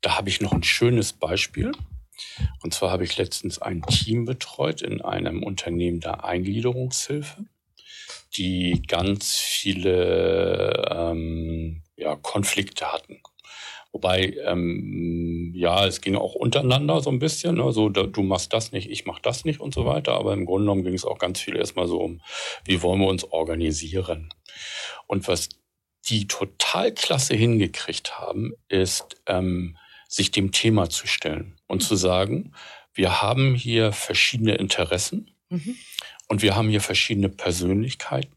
Da 0.00 0.16
habe 0.16 0.28
ich 0.28 0.40
noch 0.40 0.52
ein 0.52 0.62
schönes 0.62 1.12
Beispiel. 1.12 1.72
Und 2.62 2.74
zwar 2.74 2.90
habe 2.90 3.04
ich 3.04 3.16
letztens 3.16 3.60
ein 3.60 3.82
Team 3.82 4.24
betreut 4.24 4.82
in 4.82 5.00
einem 5.00 5.42
Unternehmen 5.42 6.00
der 6.00 6.24
Eingliederungshilfe, 6.24 7.44
die 8.36 8.82
ganz 8.86 9.36
viele 9.36 10.88
ähm, 10.90 11.82
ja, 11.96 12.16
Konflikte 12.16 12.92
hatten. 12.92 13.22
Wobei, 13.92 14.36
ähm, 14.44 15.52
ja, 15.54 15.84
es 15.84 16.00
ging 16.00 16.14
auch 16.14 16.34
untereinander 16.34 17.00
so 17.00 17.10
ein 17.10 17.18
bisschen, 17.18 17.56
ne? 17.56 17.72
so 17.72 17.88
da, 17.88 18.04
du 18.04 18.22
machst 18.22 18.52
das 18.52 18.70
nicht, 18.70 18.88
ich 18.88 19.04
mach 19.04 19.18
das 19.18 19.44
nicht 19.44 19.60
und 19.60 19.74
so 19.74 19.84
weiter. 19.84 20.12
Aber 20.12 20.32
im 20.32 20.46
Grunde 20.46 20.66
genommen 20.66 20.84
ging 20.84 20.94
es 20.94 21.04
auch 21.04 21.18
ganz 21.18 21.40
viel 21.40 21.56
erstmal 21.56 21.88
so 21.88 21.98
um, 22.00 22.20
wie 22.64 22.82
wollen 22.82 23.00
wir 23.00 23.08
uns 23.08 23.24
organisieren. 23.24 24.32
Und 25.08 25.26
was 25.26 25.48
die 26.08 26.28
total 26.28 26.92
klasse 26.92 27.34
hingekriegt 27.34 28.18
haben, 28.18 28.52
ist, 28.68 29.20
ähm, 29.26 29.76
sich 30.10 30.32
dem 30.32 30.50
Thema 30.50 30.90
zu 30.90 31.06
stellen 31.06 31.56
und 31.68 31.82
zu 31.82 31.94
sagen, 31.94 32.52
wir 32.92 33.22
haben 33.22 33.54
hier 33.54 33.92
verschiedene 33.92 34.56
Interessen 34.56 35.30
mhm. 35.48 35.76
und 36.28 36.42
wir 36.42 36.56
haben 36.56 36.68
hier 36.68 36.80
verschiedene 36.80 37.28
Persönlichkeiten. 37.28 38.34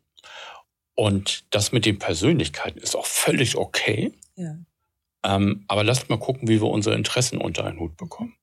Und 0.95 1.45
das 1.49 1.71
mit 1.71 1.85
den 1.85 1.97
Persönlichkeiten 1.97 2.77
ist 2.77 2.95
auch 2.95 3.07
völlig 3.07 3.57
okay. 3.57 4.13
Ja. 4.35 4.55
Ähm, 5.23 5.65
aber 5.67 5.83
lasst 5.83 6.09
mal 6.09 6.19
gucken, 6.19 6.47
wie 6.47 6.61
wir 6.61 6.67
unsere 6.67 6.95
Interessen 6.95 7.39
unter 7.39 7.65
einen 7.65 7.79
Hut 7.79 7.97
bekommen. 7.97 8.37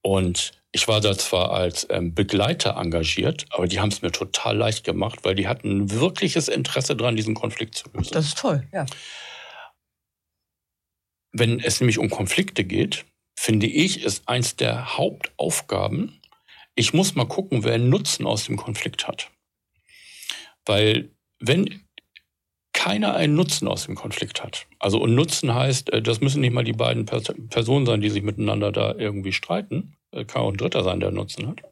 Und 0.00 0.52
ich 0.72 0.88
war 0.88 1.02
da 1.02 1.18
zwar 1.18 1.50
als 1.50 1.86
ähm, 1.90 2.14
Begleiter 2.14 2.76
engagiert, 2.76 3.44
aber 3.50 3.66
die 3.66 3.80
haben 3.80 3.90
es 3.90 4.00
mir 4.00 4.12
total 4.12 4.56
leicht 4.56 4.84
gemacht, 4.84 5.20
weil 5.24 5.34
die 5.34 5.48
hatten 5.48 5.82
ein 5.82 5.90
wirkliches 5.90 6.48
Interesse 6.48 6.96
daran, 6.96 7.16
diesen 7.16 7.34
Konflikt 7.34 7.74
zu 7.74 7.90
lösen. 7.92 8.12
Das 8.12 8.28
ist 8.28 8.38
toll, 8.38 8.66
ja. 8.72 8.86
Wenn 11.38 11.60
es 11.60 11.80
nämlich 11.80 11.98
um 11.98 12.08
Konflikte 12.08 12.64
geht, 12.64 13.04
finde 13.38 13.66
ich, 13.66 14.02
ist 14.02 14.26
eins 14.26 14.56
der 14.56 14.96
Hauptaufgaben, 14.96 16.18
ich 16.74 16.94
muss 16.94 17.14
mal 17.14 17.26
gucken, 17.26 17.62
wer 17.62 17.74
einen 17.74 17.90
Nutzen 17.90 18.26
aus 18.26 18.46
dem 18.46 18.56
Konflikt 18.56 19.06
hat. 19.06 19.30
Weil 20.64 21.10
wenn 21.38 21.82
keiner 22.72 23.14
einen 23.14 23.34
Nutzen 23.34 23.68
aus 23.68 23.84
dem 23.84 23.96
Konflikt 23.96 24.42
hat, 24.42 24.66
also 24.78 24.98
und 24.98 25.14
Nutzen 25.14 25.54
heißt, 25.54 25.92
äh, 25.92 26.00
das 26.00 26.20
müssen 26.20 26.40
nicht 26.40 26.54
mal 26.54 26.64
die 26.64 26.72
beiden 26.72 27.04
Personen 27.04 27.84
sein, 27.84 28.00
die 28.00 28.10
sich 28.10 28.22
miteinander 28.22 28.72
da 28.72 28.94
irgendwie 28.94 29.32
streiten, 29.32 29.96
kann 30.10 30.42
auch 30.42 30.50
ein 30.50 30.56
Dritter 30.56 30.82
sein, 30.82 31.00
der 31.00 31.10
Nutzen 31.10 31.48
hat. 31.48 31.62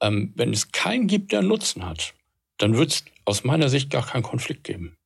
Ähm, 0.00 0.32
wenn 0.34 0.52
es 0.52 0.72
keinen 0.72 1.06
gibt, 1.08 1.32
der 1.32 1.42
Nutzen 1.42 1.84
hat, 1.84 2.14
dann 2.56 2.78
wird 2.78 2.92
es 2.92 3.04
aus 3.26 3.44
meiner 3.44 3.68
Sicht 3.68 3.90
gar 3.90 4.06
keinen 4.06 4.22
Konflikt 4.22 4.64
geben. 4.64 4.96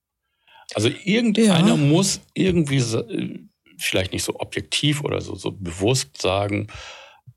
Also 0.75 0.91
irgendeiner 1.05 1.69
ja. 1.69 1.77
muss 1.77 2.21
irgendwie 2.35 2.79
äh, 2.79 3.39
vielleicht 3.79 4.13
nicht 4.13 4.25
so 4.25 4.39
objektiv 4.39 5.03
oder 5.03 5.21
so, 5.21 5.35
so 5.35 5.53
bewusst 5.53 6.21
sagen, 6.21 6.69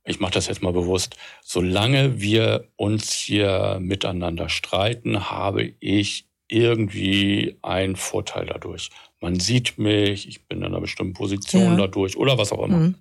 ich 0.06 0.20
mache 0.20 0.34
das 0.34 0.48
jetzt 0.48 0.62
mal 0.62 0.74
bewusst, 0.74 1.16
solange 1.44 2.20
wir 2.20 2.68
uns 2.76 3.14
hier 3.14 3.78
miteinander 3.80 4.50
streiten, 4.50 5.30
habe 5.30 5.74
ich 5.80 6.28
irgendwie 6.50 7.58
einen 7.62 7.96
Vorteil 7.96 8.46
dadurch. 8.46 8.90
Man 9.22 9.40
sieht 9.40 9.78
mich, 9.78 10.28
ich 10.28 10.46
bin 10.46 10.60
in 10.60 10.66
einer 10.66 10.82
bestimmten 10.82 11.14
Position 11.14 11.64
ja. 11.64 11.76
dadurch 11.78 12.18
oder 12.18 12.38
was 12.38 12.52
auch 12.52 12.64
immer. 12.64 12.78
Mhm. 12.78 12.96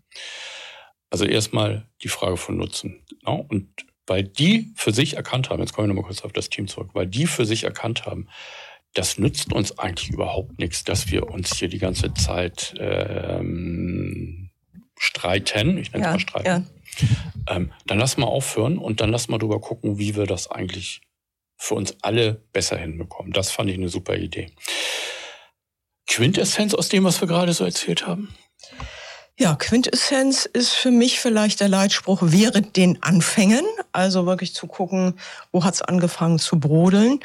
Also 1.10 1.24
erstmal 1.24 1.86
die 2.02 2.08
Frage 2.08 2.36
von 2.36 2.56
Nutzen. 2.56 3.04
Ne? 3.26 3.44
Und 3.48 3.68
weil 4.06 4.22
die 4.24 4.72
für 4.76 4.92
sich 4.92 5.16
erkannt 5.16 5.50
haben, 5.50 5.60
jetzt 5.60 5.72
kommen 5.72 5.88
wir 5.88 5.94
nochmal 5.94 6.08
kurz 6.08 6.22
auf 6.22 6.32
das 6.32 6.48
Team 6.48 6.68
zurück, 6.68 6.90
weil 6.94 7.06
die 7.06 7.26
für 7.26 7.44
sich 7.44 7.64
erkannt 7.64 8.06
haben, 8.06 8.28
das 8.94 9.18
nützt 9.18 9.52
uns 9.52 9.78
eigentlich 9.78 10.10
überhaupt 10.10 10.58
nichts, 10.58 10.84
dass 10.84 11.10
wir 11.10 11.30
uns 11.30 11.56
hier 11.56 11.68
die 11.68 11.78
ganze 11.78 12.12
Zeit 12.14 12.74
ähm, 12.78 14.50
streiten. 14.98 15.78
Ich 15.78 15.92
nenne 15.92 16.04
es 16.04 16.06
ja, 16.06 16.12
mal 16.12 16.20
streiten. 16.20 16.46
Ja. 17.48 17.56
Ähm, 17.56 17.72
dann 17.86 17.98
lass 17.98 18.18
mal 18.18 18.26
aufhören 18.26 18.78
und 18.78 19.00
dann 19.00 19.10
lass 19.10 19.28
mal 19.28 19.38
drüber 19.38 19.60
gucken, 19.60 19.98
wie 19.98 20.14
wir 20.14 20.26
das 20.26 20.50
eigentlich 20.50 21.00
für 21.56 21.74
uns 21.74 21.96
alle 22.02 22.34
besser 22.52 22.76
hinbekommen. 22.76 23.32
Das 23.32 23.50
fand 23.50 23.70
ich 23.70 23.76
eine 23.76 23.88
super 23.88 24.16
Idee. 24.16 24.50
Quintessenz 26.06 26.74
aus 26.74 26.88
dem, 26.88 27.04
was 27.04 27.20
wir 27.20 27.28
gerade 27.28 27.52
so 27.52 27.64
erzählt 27.64 28.06
haben? 28.06 28.34
Ja, 29.38 29.54
Quintessenz 29.54 30.44
ist 30.44 30.72
für 30.72 30.90
mich 30.90 31.18
vielleicht 31.18 31.60
der 31.60 31.68
Leitspruch 31.68 32.18
während 32.22 32.76
den 32.76 33.02
Anfängen. 33.02 33.64
Also 33.90 34.26
wirklich 34.26 34.54
zu 34.54 34.66
gucken, 34.66 35.18
wo 35.52 35.64
hat 35.64 35.74
es 35.74 35.82
angefangen 35.82 36.38
zu 36.38 36.60
brodeln 36.60 37.20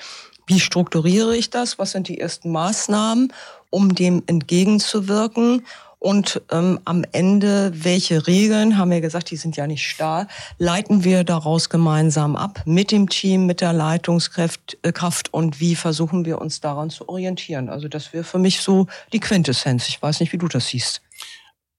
wie 0.47 0.59
strukturiere 0.59 1.35
ich 1.35 1.49
das? 1.49 1.77
Was 1.77 1.91
sind 1.91 2.07
die 2.07 2.19
ersten 2.19 2.51
Maßnahmen, 2.51 3.33
um 3.69 3.93
dem 3.93 4.23
entgegenzuwirken? 4.25 5.63
Und 5.99 6.41
ähm, 6.51 6.79
am 6.85 7.03
Ende, 7.11 7.71
welche 7.73 8.27
Regeln, 8.27 8.77
haben 8.77 8.91
wir 8.91 9.01
gesagt, 9.01 9.31
die 9.31 9.35
sind 9.35 9.57
ja 9.57 9.65
nicht 9.65 9.83
starr, 9.83 10.27
leiten 10.59 11.03
wir 11.03 11.23
daraus 11.23 11.69
gemeinsam 11.69 12.35
ab 12.35 12.61
mit 12.65 12.91
dem 12.91 13.09
Team, 13.09 13.47
mit 13.47 13.61
der 13.61 13.73
Leitungskraft 13.73 14.77
äh, 14.83 14.91
Kraft 14.91 15.33
und 15.33 15.59
wie 15.59 15.75
versuchen 15.75 16.23
wir 16.23 16.39
uns 16.39 16.61
daran 16.61 16.91
zu 16.91 17.09
orientieren. 17.09 17.67
Also 17.67 17.87
das 17.87 18.13
wäre 18.13 18.23
für 18.23 18.37
mich 18.37 18.61
so 18.61 18.85
die 19.11 19.19
Quintessenz. 19.19 19.87
Ich 19.87 19.99
weiß 19.99 20.19
nicht, 20.19 20.31
wie 20.33 20.37
du 20.37 20.47
das 20.47 20.67
siehst. 20.67 21.01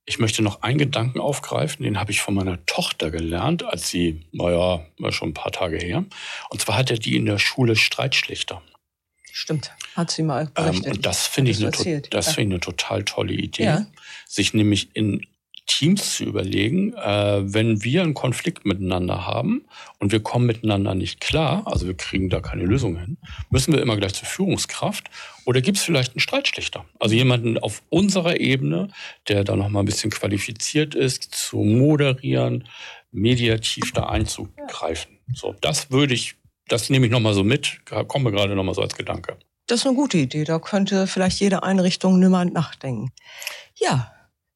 Ich 0.09 0.19
möchte 0.19 0.41
noch 0.43 0.63
einen 0.63 0.79
Gedanken 0.79 1.21
aufgreifen, 1.21 1.83
den 1.83 2.01
habe 2.01 2.13
ich 2.13 2.23
von 2.23 2.33
meiner 2.33 2.65
Tochter 2.65 3.11
gelernt, 3.11 3.63
als 3.63 3.91
sie, 3.91 4.25
naja, 4.33 4.87
schon 5.11 5.31
ein 5.31 5.35
paar 5.35 5.53
Tage 5.53 5.77
her. 5.77 6.07
Und 6.49 6.63
zwar 6.63 6.79
hatte 6.79 6.99
die 6.99 7.15
in 7.15 7.27
der 7.27 7.39
Schule 7.39 7.77
Streitschlichter. 7.77 8.63
Stimmt, 9.31 9.71
hat 9.95 10.11
sie 10.11 10.23
mal 10.23 10.47
berichtet. 10.47 10.87
Ähm, 10.87 10.93
und 10.93 11.07
das 11.07 11.27
finde 11.27 11.51
ich, 11.51 11.59
eine, 11.59 11.71
das 12.09 12.27
ja. 12.27 12.33
find 12.33 12.49
ich 12.49 12.55
eine 12.55 12.61
total 12.61 13.05
tolle 13.05 13.35
Idee. 13.35 13.65
Ja. 13.65 13.87
Sich 14.27 14.55
nämlich 14.55 14.97
in 14.97 15.27
Teams 15.69 16.17
zu 16.17 16.25
überlegen, 16.25 16.95
äh, 16.95 17.41
wenn 17.45 17.85
wir 17.85 18.03
einen 18.03 18.15
Konflikt 18.15 18.65
miteinander 18.65 19.27
haben 19.27 19.65
und 20.01 20.11
wir 20.11 20.21
kommen 20.21 20.47
miteinander 20.47 20.95
nicht 20.95 21.21
klar, 21.21 21.63
also 21.67 21.87
wir 21.87 21.95
kriegen 21.95 22.31
da 22.31 22.41
keine 22.41 22.65
Lösung 22.65 22.99
hin, 22.99 23.19
müssen 23.51 23.73
wir 23.73 23.81
immer 23.81 23.97
gleich 23.97 24.15
zur 24.15 24.27
Führungskraft 24.27 25.09
oder 25.45 25.61
gibt 25.61 25.79
es 25.79 25.85
vielleicht 25.85 26.15
einen 26.15 26.21
Streitschlichter? 26.21 26.85
Also 26.99 27.15
jemanden 27.15 27.59
auf 27.59 27.83
unserer 27.91 28.41
Ebene, 28.41 28.89
der 29.29 29.45
da 29.45 29.55
nochmal 29.55 29.83
ein 29.83 29.87
bisschen 29.87 30.11
qualifiziert 30.11 30.95
ist, 30.95 31.35
zu 31.35 31.59
moderieren, 31.59 32.67
mediativ 33.13 33.93
da 33.93 34.07
einzugreifen. 34.07 35.19
So, 35.35 35.55
das 35.61 35.91
würde 35.91 36.15
ich, 36.15 36.35
das 36.67 36.91
nehme 36.91 37.07
ich 37.07 37.13
nochmal 37.13 37.35
so 37.35 37.45
mit, 37.45 37.81
komme 38.09 38.33
gerade 38.33 38.57
nochmal 38.57 38.75
so 38.75 38.83
als 38.83 38.97
Gedanke. 38.97 39.37
Das 39.67 39.81
ist 39.81 39.87
eine 39.87 39.97
gute 39.97 40.17
Idee. 40.17 40.45
Da 40.45 40.59
könnte 40.59 41.07
vielleicht 41.07 41.41
jede 41.41 41.63
Einrichtung 41.63 42.19
nimmer 42.19 42.47
nachdenken. 42.47 43.13
Ja, 43.77 44.11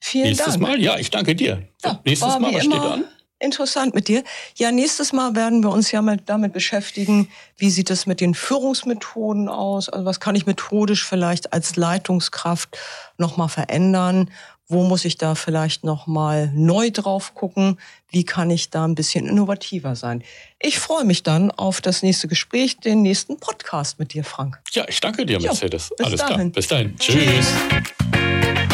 Vielen 0.04 0.26
nächstes 0.26 0.54
Dank. 0.54 0.62
Mal, 0.62 0.80
ja, 0.80 0.98
ich 0.98 1.10
danke 1.10 1.36
dir. 1.36 1.62
Ja, 1.84 2.00
nächstes 2.04 2.38
Mal, 2.40 2.52
was 2.52 2.64
steht 2.64 2.74
an? 2.74 3.04
Interessant 3.38 3.94
mit 3.94 4.08
dir. 4.08 4.24
Ja, 4.56 4.72
nächstes 4.72 5.12
Mal 5.12 5.36
werden 5.36 5.62
wir 5.62 5.70
uns 5.70 5.92
ja 5.92 6.02
mit, 6.02 6.28
damit 6.28 6.52
beschäftigen, 6.52 7.28
wie 7.56 7.70
sieht 7.70 7.88
es 7.88 8.04
mit 8.06 8.20
den 8.20 8.34
Führungsmethoden 8.34 9.48
aus? 9.48 9.88
Also 9.88 10.04
was 10.04 10.18
kann 10.18 10.34
ich 10.34 10.44
methodisch 10.44 11.04
vielleicht 11.04 11.52
als 11.52 11.76
Leitungskraft 11.76 12.76
nochmal 13.16 13.48
verändern? 13.48 14.28
Wo 14.66 14.82
muss 14.82 15.04
ich 15.04 15.18
da 15.18 15.36
vielleicht 15.36 15.84
nochmal 15.84 16.50
neu 16.52 16.90
drauf 16.90 17.34
gucken? 17.34 17.78
Wie 18.08 18.24
kann 18.24 18.50
ich 18.50 18.70
da 18.70 18.84
ein 18.84 18.96
bisschen 18.96 19.28
innovativer 19.28 19.94
sein? 19.94 20.24
Ich 20.58 20.80
freue 20.80 21.04
mich 21.04 21.22
dann 21.22 21.52
auf 21.52 21.80
das 21.80 22.02
nächste 22.02 22.26
Gespräch, 22.26 22.78
den 22.78 23.02
nächsten 23.02 23.38
Podcast 23.38 24.00
mit 24.00 24.14
dir, 24.14 24.24
Frank. 24.24 24.60
Ja, 24.72 24.84
ich 24.88 25.00
danke 25.00 25.26
dir, 25.26 25.40
Mercedes. 25.40 25.90
Jo, 25.96 26.06
Alles 26.06 26.20
dahin. 26.20 26.36
klar. 26.36 26.48
Bis 26.50 26.66
dahin. 26.66 26.96
Tschüss. 26.96 27.46
Tschüss. 27.68 28.71